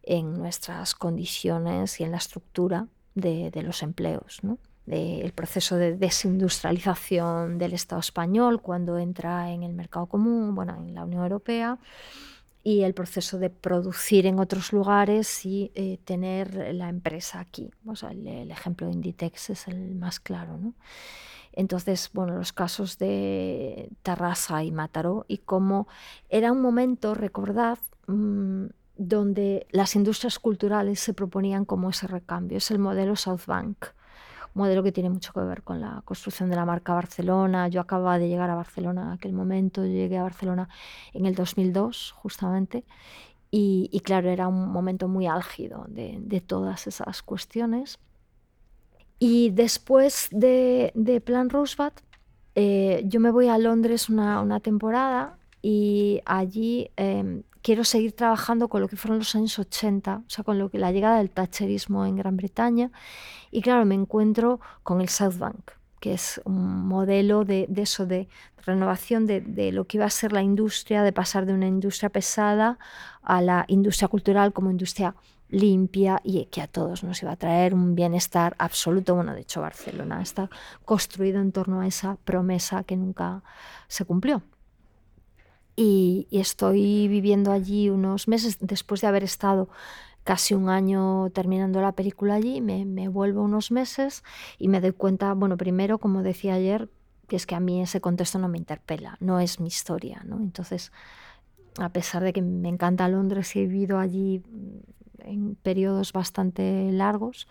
en 0.03 0.37
nuestras 0.37 0.95
condiciones 0.95 1.99
y 1.99 2.03
en 2.03 2.11
la 2.11 2.17
estructura 2.17 2.87
de, 3.13 3.51
de 3.51 3.61
los 3.61 3.83
empleos. 3.83 4.41
Del 4.85 5.31
proceso 5.33 5.77
de 5.77 5.95
desindustrialización 5.95 7.57
del 7.57 7.73
Estado 7.73 7.99
español 7.99 8.61
cuando 8.61 8.97
entra 8.97 9.51
en 9.51 9.63
el 9.63 9.73
mercado 9.73 10.07
común, 10.07 10.55
bueno, 10.55 10.75
en 10.75 10.93
la 10.93 11.03
Unión 11.03 11.23
Europea, 11.23 11.77
y 12.63 12.81
el 12.81 12.93
proceso 12.93 13.39
de 13.39 13.49
producir 13.49 14.25
en 14.25 14.39
otros 14.39 14.71
lugares 14.71 15.45
y 15.45 15.71
eh, 15.73 15.97
tener 16.05 16.75
la 16.75 16.89
empresa 16.89 17.39
aquí. 17.39 17.71
el, 18.09 18.51
ejemplo 18.51 18.87
de 18.87 18.93
Inditex 18.93 19.49
es 19.49 19.67
el 19.67 19.95
más 19.95 20.19
claro. 20.19 20.57
¿no? 20.57 20.73
Entonces, 21.53 22.11
bueno, 22.13 22.35
los 22.35 22.53
casos 22.53 22.97
de 22.97 23.89
Tarrasa 24.03 24.63
y 24.63 24.71
Mataró 24.71 25.25
y 25.27 25.39
cómo 25.39 25.87
era 26.29 26.51
un 26.51 26.61
momento, 26.61 27.15
recordad, 27.15 27.79
mm, 28.07 28.65
donde 28.97 29.65
las 29.71 29.95
industrias 29.95 30.37
culturales 30.37 30.99
se 30.99 31.13
proponían 31.13 31.65
como 31.65 31.89
ese 31.89 32.07
recambio. 32.07 32.59
Es 32.59 32.69
el 32.69 32.77
modelo 32.77 33.15
South 33.15 33.47
Bank 33.47 33.87
modelo 34.53 34.83
que 34.83 34.91
tiene 34.91 35.09
mucho 35.09 35.33
que 35.33 35.39
ver 35.41 35.63
con 35.63 35.79
la 35.81 36.01
construcción 36.05 36.49
de 36.49 36.55
la 36.55 36.65
marca 36.65 36.93
Barcelona. 36.93 37.67
Yo 37.67 37.81
acababa 37.81 38.19
de 38.19 38.27
llegar 38.27 38.49
a 38.49 38.55
Barcelona 38.55 39.03
en 39.03 39.09
aquel 39.09 39.33
momento, 39.33 39.85
yo 39.85 39.91
llegué 39.91 40.17
a 40.17 40.23
Barcelona 40.23 40.69
en 41.13 41.25
el 41.25 41.35
2002 41.35 42.11
justamente, 42.17 42.83
y, 43.53 43.99
claro, 44.05 44.29
era 44.29 44.47
un 44.47 44.71
momento 44.71 45.09
muy 45.09 45.27
álgido 45.27 45.85
de, 45.89 46.41
todas 46.45 46.87
esas 46.87 47.21
cuestiones. 47.21 47.99
Y 49.19 49.49
después 49.49 50.29
de, 50.31 51.21
Plan 51.25 51.49
Roosevelt, 51.49 51.99
eh, 52.55 53.03
yo 53.05 53.19
me 53.19 53.29
voy 53.29 53.49
a 53.49 53.57
Londres 53.57 54.07
una, 54.07 54.59
temporada 54.61 55.37
y 55.61 56.21
allí 56.25 56.89
em, 56.95 57.43
quiero 57.61 57.83
seguir 57.83 58.13
trabajando 58.13 58.67
con 58.67 58.81
lo 58.81 58.87
que 58.87 58.95
fueron 58.95 59.19
los 59.19 59.35
años 59.35 59.57
80, 59.59 60.23
o 60.25 60.29
sea, 60.29 60.43
con 60.43 60.57
lo 60.57 60.69
que 60.69 60.79
la 60.79 60.91
llegada 60.91 61.17
del 61.17 61.29
Thatcherismo 61.29 62.05
en 62.05 62.15
Gran 62.15 62.37
Bretaña. 62.37 62.91
Y 63.51 63.61
claro, 63.61 63.85
me 63.85 63.95
encuentro 63.95 64.59
con 64.83 65.01
el 65.01 65.09
South 65.09 65.37
Bank, 65.37 65.71
que 65.99 66.13
es 66.13 66.41
un 66.45 66.87
modelo 66.87 67.45
de, 67.45 67.67
eso, 67.75 68.05
de 68.05 68.27
renovación 68.65 69.27
de, 69.27 69.71
lo 69.71 69.85
que 69.85 69.97
iba 69.97 70.05
a 70.05 70.09
ser 70.09 70.33
la 70.33 70.41
industria, 70.41 71.03
de 71.03 71.13
pasar 71.13 71.45
de 71.45 71.53
una 71.53 71.67
industria 71.67 72.09
pesada 72.09 72.79
a 73.21 73.41
la 73.41 73.65
industria 73.67 74.07
cultural 74.07 74.53
como 74.53 74.71
industria 74.71 75.15
limpia 75.49 76.21
y 76.23 76.45
que 76.45 76.61
a 76.61 76.67
todos 76.67 77.03
nos 77.03 77.21
iba 77.21 77.33
a 77.33 77.35
traer 77.35 77.73
un 77.73 77.93
bienestar 77.93 78.55
absoluto. 78.57 79.15
Bueno, 79.15 79.35
de 79.35 79.41
hecho 79.41 79.61
Barcelona 79.61 80.21
está 80.21 80.49
construido 80.85 81.41
en 81.41 81.51
torno 81.51 81.81
a 81.81 81.87
esa 81.87 82.15
promesa 82.23 82.83
que 82.83 82.95
nunca 82.95 83.43
se 83.87 84.05
cumplió. 84.05 84.41
Y, 85.75 86.27
estoy 86.31 87.07
viviendo 87.07 87.51
allí 87.51 87.89
unos 87.89 88.27
meses 88.27 88.57
después 88.59 89.01
de 89.01 89.07
haber 89.07 89.23
estado 89.23 89.69
casi 90.23 90.53
un 90.53 90.69
año 90.69 91.29
terminando 91.31 91.81
la 91.81 91.93
película 91.93 92.35
allí, 92.35 92.61
me, 92.61 93.07
vuelvo 93.07 93.41
unos 93.41 93.71
meses 93.71 94.23
y 94.59 94.67
me 94.67 94.81
doy 94.81 94.91
cuenta, 94.91 95.33
bueno, 95.33 95.57
primero, 95.57 95.97
como 95.97 96.21
decía 96.21 96.55
ayer, 96.55 96.89
que 97.27 97.35
es 97.35 97.45
que 97.45 97.55
a 97.55 97.59
mí 97.59 97.81
ese 97.81 98.01
contexto 98.01 98.37
no 98.37 98.47
me 98.47 98.57
interpela, 98.57 99.17
no 99.19 99.39
es 99.39 99.59
mi 99.59 99.67
historia, 99.67 100.21
¿no? 100.25 100.37
Entonces, 100.37 100.91
a 101.79 101.89
pesar 101.89 102.23
de 102.23 102.33
que 102.33 102.41
me 102.41 102.69
encanta 102.69 103.07
Londres 103.07 103.55
y 103.55 103.59
he 103.59 103.67
vivido 103.67 103.97
allí 103.97 104.43
en 105.19 105.55
periodos 105.55 106.13
bastante 106.13 106.91
largos, 106.91 107.47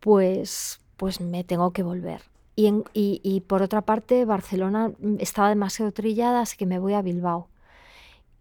pues, 0.00 0.80
pues 0.96 1.20
me 1.20 1.44
tengo 1.44 1.72
que 1.72 1.82
volver. 1.82 2.22
Y, 2.60 3.40
por 3.46 3.62
otra 3.62 3.82
parte, 3.82 4.24
Barcelona 4.24 4.90
estaba 5.20 5.48
demasiado 5.48 5.92
trillada, 5.92 6.40
así 6.40 6.56
que 6.56 6.66
me 6.66 6.80
voy 6.80 6.94
a 6.94 7.02
Bilbao. 7.02 7.48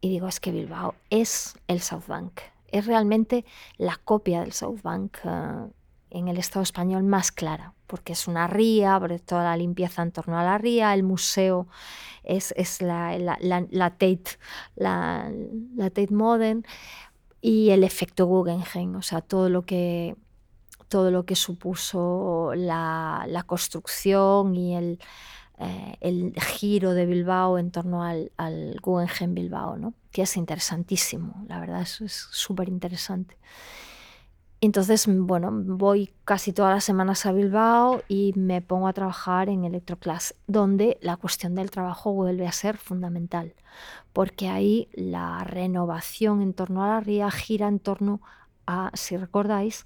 Y 0.01 0.10
digo, 0.10 0.27
es 0.27 0.39
que 0.39 0.51
Bilbao 0.51 0.95
es 1.12 1.56
el 1.67 1.82
South 1.82 2.08
Bank, 2.08 2.39
es 2.71 2.88
realmente 2.88 3.45
la 3.77 3.95
copia 4.03 4.41
del 4.41 4.53
South 4.53 4.82
Bank 4.82 5.17
eh, 5.23 5.67
en 6.10 6.27
el 6.27 6.38
Estado 6.38 6.63
español 6.63 7.03
más 7.03 7.32
clara, 7.32 7.73
porque 7.86 8.13
es 8.13 8.27
una 8.27 8.47
ría, 8.47 8.99
toda 9.23 9.43
la 9.43 9.58
limpieza 9.58 10.01
en 10.01 10.12
torno 10.12 10.39
a 10.39 10.43
la 10.43 10.58
ría, 10.58 10.95
el 10.95 11.03
museo 11.03 11.67
es, 12.23 12.56
es 12.58 12.82
la, 12.82 13.19
la, 13.19 13.38
la, 13.39 13.89
Tate, 13.91 14.39
la, 14.75 15.32
Tate 15.77 16.08
Modern 16.12 16.65
y 17.39 17.69
el 17.69 17.84
efecto 17.84 18.25
Guggenheim, 18.25 18.95
o 18.95 19.03
sea, 19.03 19.21
todo 19.21 19.49
lo 19.49 19.63
que, 19.63 20.15
todo 20.88 21.12
lo 21.12 21.26
que 21.26 21.36
supuso 21.36 22.54
la 22.56 23.43
construcción 23.45 24.56
y 24.56 24.76
el, 24.76 25.00
eh, 25.60 25.97
el 26.02 26.39
giro 26.39 26.93
de 26.93 27.08
Bilbao 27.08 27.58
en 27.58 27.71
torno 27.71 28.04
al, 28.04 28.32
al 28.38 28.80
Guggenheim 28.80 29.34
Bilbao, 29.34 29.78
¿no? 29.78 29.95
que 30.12 30.21
es 30.21 30.38
interesantísimo, 30.38 31.45
la 31.47 31.60
verdad, 31.60 31.82
es 31.82 32.00
súper 32.32 32.69
interesante. 32.69 33.38
Entonces, 34.62 35.06
bueno, 35.08 35.52
voy 35.52 36.13
casi 36.26 36.54
todas 36.54 36.76
las 36.76 36.84
semanas 36.84 37.26
a 37.26 37.32
Bilbao 37.32 38.04
y 38.08 38.34
me 38.36 38.62
pongo 38.62 38.88
a 38.88 38.93
trabajar 38.93 39.50
en 39.50 39.65
Electroclass, 39.65 40.36
donde 40.45 40.97
la 41.02 41.17
cuestión 41.17 41.56
del 41.56 41.71
trabajo 41.71 42.13
vuelve 42.13 42.47
a 42.47 42.52
ser 42.52 42.78
fundamental, 42.78 43.56
porque 44.13 44.50
ahí 44.50 44.89
la 44.93 45.43
renovación 45.43 46.41
en 46.41 46.54
torno 46.54 46.84
a 46.84 46.88
la 46.88 47.00
ría 47.00 47.32
gira 47.32 47.67
en 47.67 47.80
torno 47.80 48.21
a, 48.67 48.91
si 48.93 49.17
recordáis, 49.17 49.86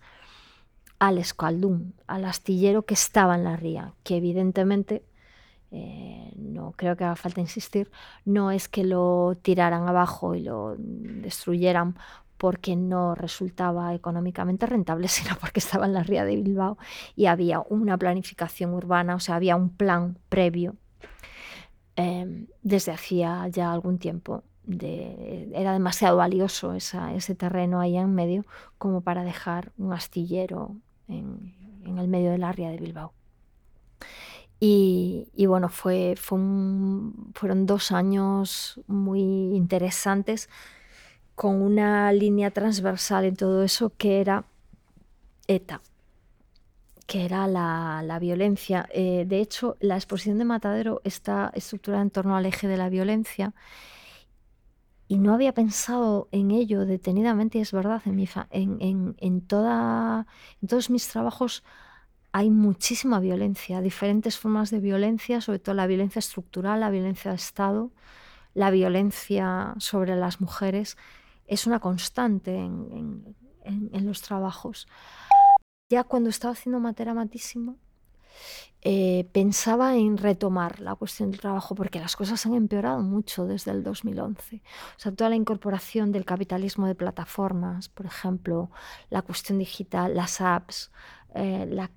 al 1.01 1.17
escaldún, 1.17 1.95
al 2.05 2.25
astillero 2.25 2.85
que 2.85 2.93
estaba 2.93 3.33
en 3.33 3.43
la 3.43 3.55
ría, 3.55 3.95
que 4.03 4.17
evidentemente 4.17 5.03
eh, 5.71 6.31
no 6.35 6.73
creo 6.73 6.95
que 6.95 7.03
haga 7.03 7.15
falta 7.15 7.41
insistir, 7.41 7.89
no 8.23 8.51
es 8.51 8.69
que 8.69 8.83
lo 8.83 9.35
tiraran 9.41 9.87
abajo 9.87 10.35
y 10.35 10.43
lo 10.43 10.75
destruyeran 10.77 11.95
porque 12.37 12.75
no 12.75 13.15
resultaba 13.15 13.95
económicamente 13.95 14.67
rentable, 14.67 15.07
sino 15.07 15.35
porque 15.41 15.59
estaba 15.59 15.87
en 15.87 15.93
la 15.93 16.03
ría 16.03 16.23
de 16.23 16.35
Bilbao 16.35 16.77
y 17.15 17.25
había 17.25 17.61
una 17.61 17.97
planificación 17.97 18.71
urbana, 18.71 19.15
o 19.15 19.19
sea, 19.19 19.37
había 19.37 19.55
un 19.55 19.69
plan 19.69 20.19
previo 20.29 20.75
em, 21.95 22.45
desde 22.61 22.91
hacía 22.91 23.47
ya 23.47 23.71
algún 23.73 23.97
tiempo. 23.97 24.43
era 24.79 25.73
demasiado 25.73 26.17
valioso 26.17 26.75
ese 26.75 27.35
terreno 27.35 27.79
ahí 27.79 27.97
en 27.97 28.13
medio 28.13 28.45
como 28.77 29.01
para 29.01 29.23
dejar 29.23 29.71
un 29.79 29.93
astillero 29.93 30.75
en, 31.11 31.97
el 31.97 32.07
medio 32.07 32.31
de 32.31 32.37
la 32.37 32.51
ría 32.51 32.69
de 32.69 32.77
Bilbao. 32.77 33.13
Y, 34.63 35.27
bueno, 35.47 35.69
fue, 35.69 36.15
fueron 36.17 37.65
dos 37.65 37.91
años 37.91 38.79
muy 38.85 39.21
interesantes 39.21 40.49
con 41.33 41.61
una 41.63 42.13
línea 42.13 42.51
transversal 42.51 43.25
en 43.25 43.35
todo 43.35 43.63
eso 43.63 43.91
que 43.97 44.21
era 44.21 44.45
ETA, 45.47 45.81
que 47.07 47.25
era 47.25 47.47
la, 47.47 48.17
violencia. 48.21 48.87
Eh, 48.93 49.25
de 49.27 49.41
hecho, 49.41 49.77
la 49.79 49.95
exposición 49.95 50.37
de 50.37 50.45
Matadero 50.45 51.01
está 51.03 51.51
estructurada 51.55 52.03
en 52.03 52.11
torno 52.11 52.35
al 52.35 52.45
eje 52.45 52.67
de 52.67 52.77
la 52.77 52.89
violencia 52.89 53.53
y 55.11 55.19
no 55.19 55.33
había 55.33 55.53
pensado 55.53 56.29
en 56.31 56.51
ello 56.51 56.85
detenidamente, 56.85 57.57
y 57.57 57.61
es 57.61 57.73
verdad, 57.73 58.01
en, 58.05 58.15
mi 58.15 58.29
en, 58.49 59.13
en, 59.17 59.41
toda, 59.41 60.25
en 60.61 60.67
todos 60.69 60.89
mis 60.89 61.05
trabajos 61.09 61.65
hay 62.31 62.49
muchísima 62.49 63.19
violencia, 63.19 63.81
diferentes 63.81 64.39
formas 64.39 64.71
de 64.71 64.79
violencia, 64.79 65.41
sobre 65.41 65.59
todo 65.59 65.75
la 65.75 65.85
violencia 65.85 66.19
estructural, 66.19 66.79
la 66.79 66.89
violencia 66.89 67.31
de 67.31 67.35
Estado, 67.35 67.91
la 68.53 68.71
violencia 68.71 69.75
sobre 69.79 70.15
las 70.15 70.39
mujeres, 70.39 70.95
es 71.45 71.67
una 71.67 71.81
constante 71.81 72.55
en, 72.55 73.35
los 74.05 74.21
trabajos. 74.21 74.87
Ya 75.89 76.05
cuando 76.05 76.29
estaba 76.29 76.53
haciendo 76.53 76.79
Matera 76.79 77.13
Matísima, 77.13 77.75
eh, 78.83 79.29
pensaba 79.31 79.95
en 79.95 80.17
retomar 80.17 80.79
la 80.79 80.95
cuestión 80.95 81.29
del 81.29 81.39
trabajo 81.39 81.75
porque 81.75 81.99
las 81.99 82.15
cosas 82.15 82.43
han 82.47 82.55
empeorado 82.55 82.99
mucho 83.01 83.45
desde 83.45 83.71
el 83.71 83.83
2011. 83.83 84.55
O 84.55 84.99
sea, 84.99 85.11
toda 85.11 85.29
la 85.29 85.35
incorporación 85.35 86.11
del 86.11 86.25
capitalismo 86.25 86.87
de 86.87 86.95
plataformas, 86.95 87.89
por 87.89 88.07
ejemplo, 88.07 88.71
la 89.11 89.21
cuestión 89.21 89.59
digital, 89.59 90.15
las 90.15 90.41
apps, 90.41 90.91
eh, 91.35 91.87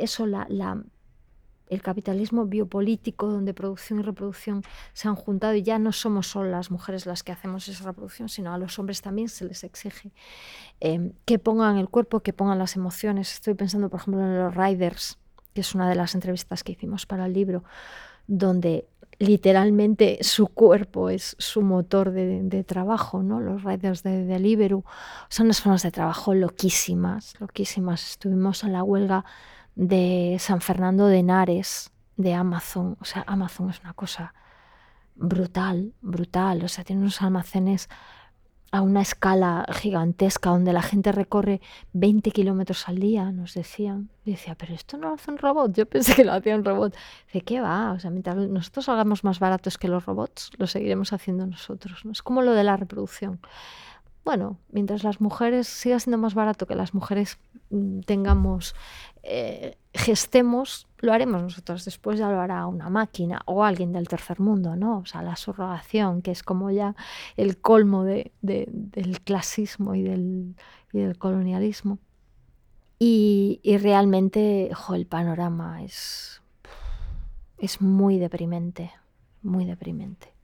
eso, 0.00 0.24
el 0.24 1.82
capitalismo 1.82 2.46
biopolítico 2.46 3.28
donde 3.28 3.52
producción 3.52 4.00
y 4.00 4.02
reproducción 4.02 4.62
se 4.94 5.08
han 5.08 5.16
juntado 5.16 5.54
y 5.54 5.62
ya 5.62 5.78
no 5.78 5.92
somos 5.92 6.26
solo 6.26 6.50
las 6.50 6.70
mujeres 6.70 7.04
las 7.04 7.22
que 7.22 7.32
hacemos 7.32 7.68
esa 7.68 7.84
reproducción, 7.84 8.30
sino 8.30 8.52
a 8.52 8.58
los 8.58 8.78
hombres 8.78 9.02
también 9.02 9.28
se 9.28 9.44
les 9.44 9.62
exige 9.62 10.10
eh, 10.80 11.12
que 11.26 11.38
pongan 11.38 11.76
el 11.76 11.90
cuerpo, 11.90 12.20
que 12.20 12.32
pongan 12.32 12.58
las 12.58 12.76
emociones. 12.76 13.34
Estoy 13.34 13.54
pensando, 13.54 13.90
por 13.90 14.00
ejemplo, 14.00 14.22
en 14.22 14.38
los 14.38 14.54
riders 14.54 15.19
que 15.54 15.62
es 15.62 15.74
una 15.74 15.88
de 15.88 15.94
las 15.94 16.14
entrevistas 16.14 16.62
que 16.64 16.72
hicimos 16.72 17.06
para 17.06 17.26
el 17.26 17.32
libro, 17.32 17.64
donde 18.26 18.86
literalmente 19.20 20.18
su 20.22 20.46
cuerpo 20.46 21.10
es 21.10 21.36
su 21.38 21.60
motor 21.60 22.10
de, 22.10 22.64
trabajo, 22.64 23.22
¿no? 23.22 23.38
Los 23.38 23.62
riders 23.62 24.02
de 24.02 24.24
Deliveroo 24.24 24.84
son 25.28 25.46
unas 25.46 25.60
formas 25.60 25.82
de 25.82 25.90
trabajo 25.90 26.32
loquísimas, 26.32 27.38
loquísimas. 27.38 28.12
Estuvimos 28.12 28.64
en 28.64 28.72
la 28.72 28.82
huelga 28.82 29.26
de 29.74 30.38
San 30.40 30.62
Fernando 30.62 31.06
de 31.06 31.18
Henares, 31.18 31.90
de 32.16 32.32
Amazon. 32.32 32.96
O 33.00 33.04
sea, 33.04 33.22
Amazon 33.26 33.68
es 33.68 33.80
una 33.80 33.92
cosa 33.92 34.32
brutal, 35.16 35.92
brutal. 36.00 36.64
O 36.64 36.68
sea, 36.68 36.82
tiene 36.82 37.02
unos 37.02 37.20
almacenes 37.20 37.90
a 38.72 38.82
una 38.82 39.02
escala 39.02 39.66
gigantesca 39.72 40.50
donde 40.50 40.72
la 40.72 40.82
gente 40.82 41.10
recorre 41.10 41.60
20 41.92 42.30
kilómetros 42.30 42.88
al 42.88 42.98
día, 42.98 43.32
nos 43.32 43.54
decían. 43.54 44.10
Y 44.24 44.32
decía, 44.32 44.54
pero 44.54 44.74
esto 44.74 44.96
no 44.96 45.08
lo 45.08 45.14
hace 45.14 45.30
un 45.30 45.38
robot. 45.38 45.74
Yo 45.74 45.86
pensé 45.86 46.14
que 46.14 46.24
lo 46.24 46.32
hacía 46.32 46.54
un 46.54 46.64
robot. 46.64 46.94
Dice, 47.26 47.40
¿qué 47.40 47.60
va? 47.60 47.92
O 47.92 47.98
sea, 47.98 48.10
mientras 48.10 48.36
nosotros 48.36 48.88
hagamos 48.88 49.24
más 49.24 49.40
baratos 49.40 49.76
que 49.76 49.88
los 49.88 50.06
robots, 50.06 50.50
lo 50.56 50.66
seguiremos 50.66 51.12
haciendo 51.12 51.46
nosotros. 51.46 52.04
¿no? 52.04 52.12
Es 52.12 52.22
como 52.22 52.42
lo 52.42 52.52
de 52.52 52.62
la 52.62 52.76
reproducción. 52.76 53.40
Bueno, 54.24 54.58
mientras 54.70 55.02
las 55.02 55.20
mujeres 55.20 55.66
siga 55.66 55.98
siendo 55.98 56.18
más 56.18 56.34
barato 56.34 56.66
que 56.66 56.74
las 56.74 56.94
mujeres 56.94 57.38
tengamos 58.04 58.74
eh, 59.22 59.76
gestemos, 59.92 60.88
lo 60.98 61.12
haremos 61.12 61.42
nosotros, 61.42 61.84
después 61.84 62.18
ya 62.18 62.30
lo 62.30 62.40
hará 62.40 62.66
una 62.66 62.88
máquina 62.88 63.42
o 63.44 63.64
alguien 63.64 63.92
del 63.92 64.08
tercer 64.08 64.40
mundo, 64.40 64.76
¿no? 64.76 64.98
O 64.98 65.06
sea, 65.06 65.22
la 65.22 65.36
subrogación, 65.36 66.22
que 66.22 66.30
es 66.30 66.42
como 66.42 66.70
ya 66.70 66.94
el 67.36 67.58
colmo 67.58 68.04
de, 68.04 68.32
del 68.40 69.20
clasismo 69.22 69.94
y 69.94 70.02
del, 70.02 70.54
y 70.92 71.14
colonialismo. 71.14 71.98
Y, 72.98 73.60
y 73.62 73.78
realmente, 73.78 74.70
el 74.94 75.06
panorama 75.06 75.82
es, 75.82 76.42
es 77.58 77.80
muy 77.80 78.18
deprimente, 78.18 78.92
muy 79.42 79.64
deprimente 79.64 80.39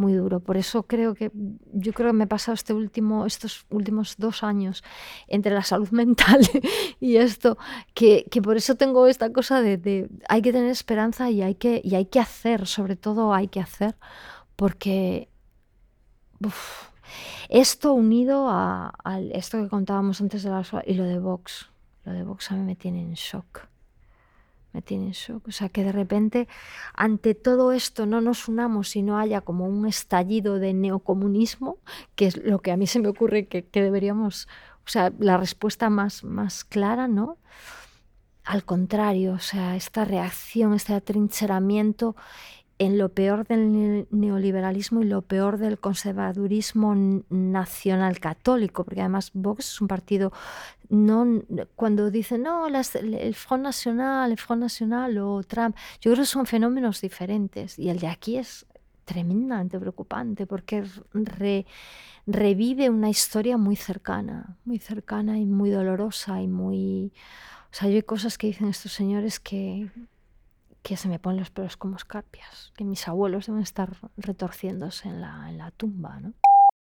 muy 0.00 0.14
duro. 0.14 0.40
Por 0.40 0.56
eso 0.56 0.84
creo 0.84 1.14
que 1.14 1.30
yo 1.72 1.92
creo 1.92 2.08
que 2.08 2.12
me 2.14 2.24
he 2.24 2.26
pasado 2.26 2.54
este 2.54 2.72
último, 2.72 3.26
estos 3.26 3.66
últimos 3.70 4.16
dos 4.16 4.42
años 4.42 4.82
entre 5.28 5.52
la 5.52 5.62
salud 5.62 5.90
mental 5.92 6.40
y 6.98 7.16
esto, 7.16 7.58
que, 7.94 8.26
por 8.42 8.56
eso 8.56 8.74
tengo 8.74 9.06
esta 9.06 9.32
cosa 9.32 9.60
de, 9.60 10.08
hay 10.28 10.42
que 10.42 10.52
tener 10.52 10.70
esperanza 10.70 11.30
y 11.30 11.42
hay 11.42 11.54
que, 11.54 11.80
y 11.84 11.94
hay 11.94 12.06
que 12.06 12.18
hacer, 12.18 12.66
sobre 12.66 12.96
todo 12.96 13.32
hay 13.32 13.48
que 13.48 13.60
hacer, 13.60 13.96
porque 14.56 15.28
esto 17.48 17.92
unido 17.92 18.48
a, 18.48 18.94
esto 19.32 19.62
que 19.62 19.68
contábamos 19.68 20.20
antes 20.20 20.42
de 20.42 20.50
la 20.50 20.64
y 20.86 20.94
lo 20.94 21.04
de 21.04 21.18
Vox, 21.18 21.70
lo 22.04 22.12
de 22.12 22.24
Vox 22.24 22.50
a 22.50 22.54
mí 22.54 22.64
me 22.64 22.76
tiene 22.76 23.02
en 23.02 23.12
shock 23.12 23.68
me 24.72 24.82
tiene 24.82 25.06
en 25.06 25.12
shock. 25.12 25.48
O 25.48 25.52
sea, 25.52 25.68
que 25.68 25.84
de 25.84 25.92
repente 25.92 26.48
ante 26.94 27.34
todo 27.34 27.72
esto 27.72 28.06
no 28.06 28.20
nos 28.20 28.48
unamos 28.48 28.96
y 28.96 29.02
no 29.02 29.18
haya 29.18 29.40
como 29.40 29.66
un 29.66 29.86
estallido 29.86 30.58
de 30.58 30.72
neocomunismo, 30.74 31.78
que 32.14 32.26
es 32.26 32.36
lo 32.36 32.60
que 32.60 32.72
a 32.72 32.76
mí 32.76 32.86
se 32.86 33.00
me 33.00 33.08
ocurre 33.08 33.46
que, 33.46 33.66
deberíamos, 33.72 34.48
o 34.86 34.88
sea, 34.88 35.12
la 35.18 35.36
respuesta 35.36 35.90
más, 35.90 36.24
más 36.24 36.64
clara, 36.64 37.08
¿no? 37.08 37.38
Al 38.44 38.64
contrario, 38.64 39.34
o 39.34 39.38
sea, 39.38 39.76
esta 39.76 40.04
reacción, 40.04 40.74
este 40.74 40.94
atrincheramiento 40.94 42.16
en 42.80 42.96
lo 42.96 43.10
peor 43.10 43.46
del 43.46 44.06
neoliberalismo 44.10 45.02
y 45.02 45.04
lo 45.04 45.20
peor 45.20 45.58
del 45.58 45.78
conservadurismo 45.78 46.94
nacional 47.28 48.18
católico, 48.20 48.84
porque 48.84 49.02
además 49.02 49.32
Vox 49.34 49.74
es 49.74 49.80
un 49.82 49.86
partido, 49.86 50.32
no, 50.90 51.42
cuando 51.76 52.10
dicen, 52.10 52.42
no, 52.42 52.66
el 52.66 53.34
Front 53.34 53.62
Nacional, 53.62 54.32
el 54.32 54.38
Front 54.38 54.60
Nacional 54.60 55.18
o 55.18 55.42
Trump, 55.44 55.76
yo 56.00 56.10
creo 56.10 56.22
que 56.22 56.26
son 56.26 56.46
fenómenos 56.46 57.00
diferentes 57.00 57.78
y 57.78 57.88
el 57.90 58.00
de 58.00 58.08
aquí 58.08 58.36
es 58.36 58.66
tremendamente 59.04 59.78
preocupante 59.78 60.46
porque 60.46 60.84
revive 62.26 62.90
una 62.90 63.08
historia 63.08 63.56
muy 63.56 63.76
cercana, 63.76 64.56
muy 64.64 64.78
cercana 64.78 65.38
y 65.38 65.46
muy 65.46 65.70
dolorosa 65.70 66.42
y 66.42 66.48
muy... 66.48 67.12
O 67.72 67.74
sea, 67.74 67.88
hay 67.88 68.02
cosas 68.02 68.36
que 68.36 68.48
dicen 68.48 68.66
estos 68.66 68.92
señores 68.92 69.38
que, 69.38 69.90
que 70.82 70.96
se 70.96 71.08
me 71.08 71.20
ponen 71.20 71.38
los 71.38 71.50
pelos 71.50 71.76
como 71.76 71.96
escarpias, 71.96 72.72
que 72.76 72.84
mis 72.84 73.06
abuelos 73.06 73.46
deben 73.46 73.62
estar 73.62 73.96
retorciéndose 74.16 75.08
en 75.08 75.20
la, 75.20 75.48
en 75.48 75.58
la 75.58 75.70
tumba, 75.70 76.18
¿no? 76.18 76.34